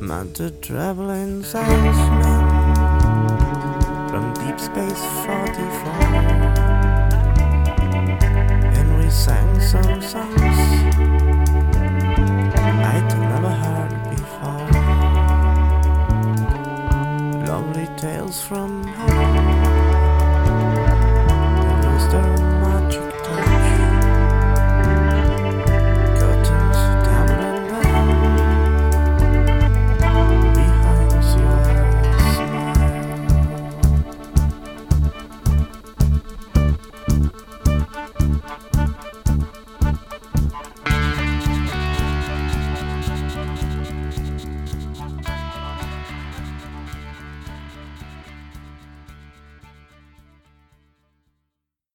Mounted 0.00 0.62
traveling 0.62 1.42
salesman 1.42 2.48
from 4.08 4.32
deep 4.32 4.58
space 4.58 5.04
44. 5.26 5.92
and 8.78 8.98
we 8.98 9.10
sang 9.10 9.60
some 9.60 10.00
songs 10.00 10.58
I'd 12.82 13.10
never 13.28 13.50
heard 13.50 13.92
before. 14.08 14.66
Lovely 17.46 17.86
tales 17.98 18.40
from 18.42 18.84
home. 18.84 19.29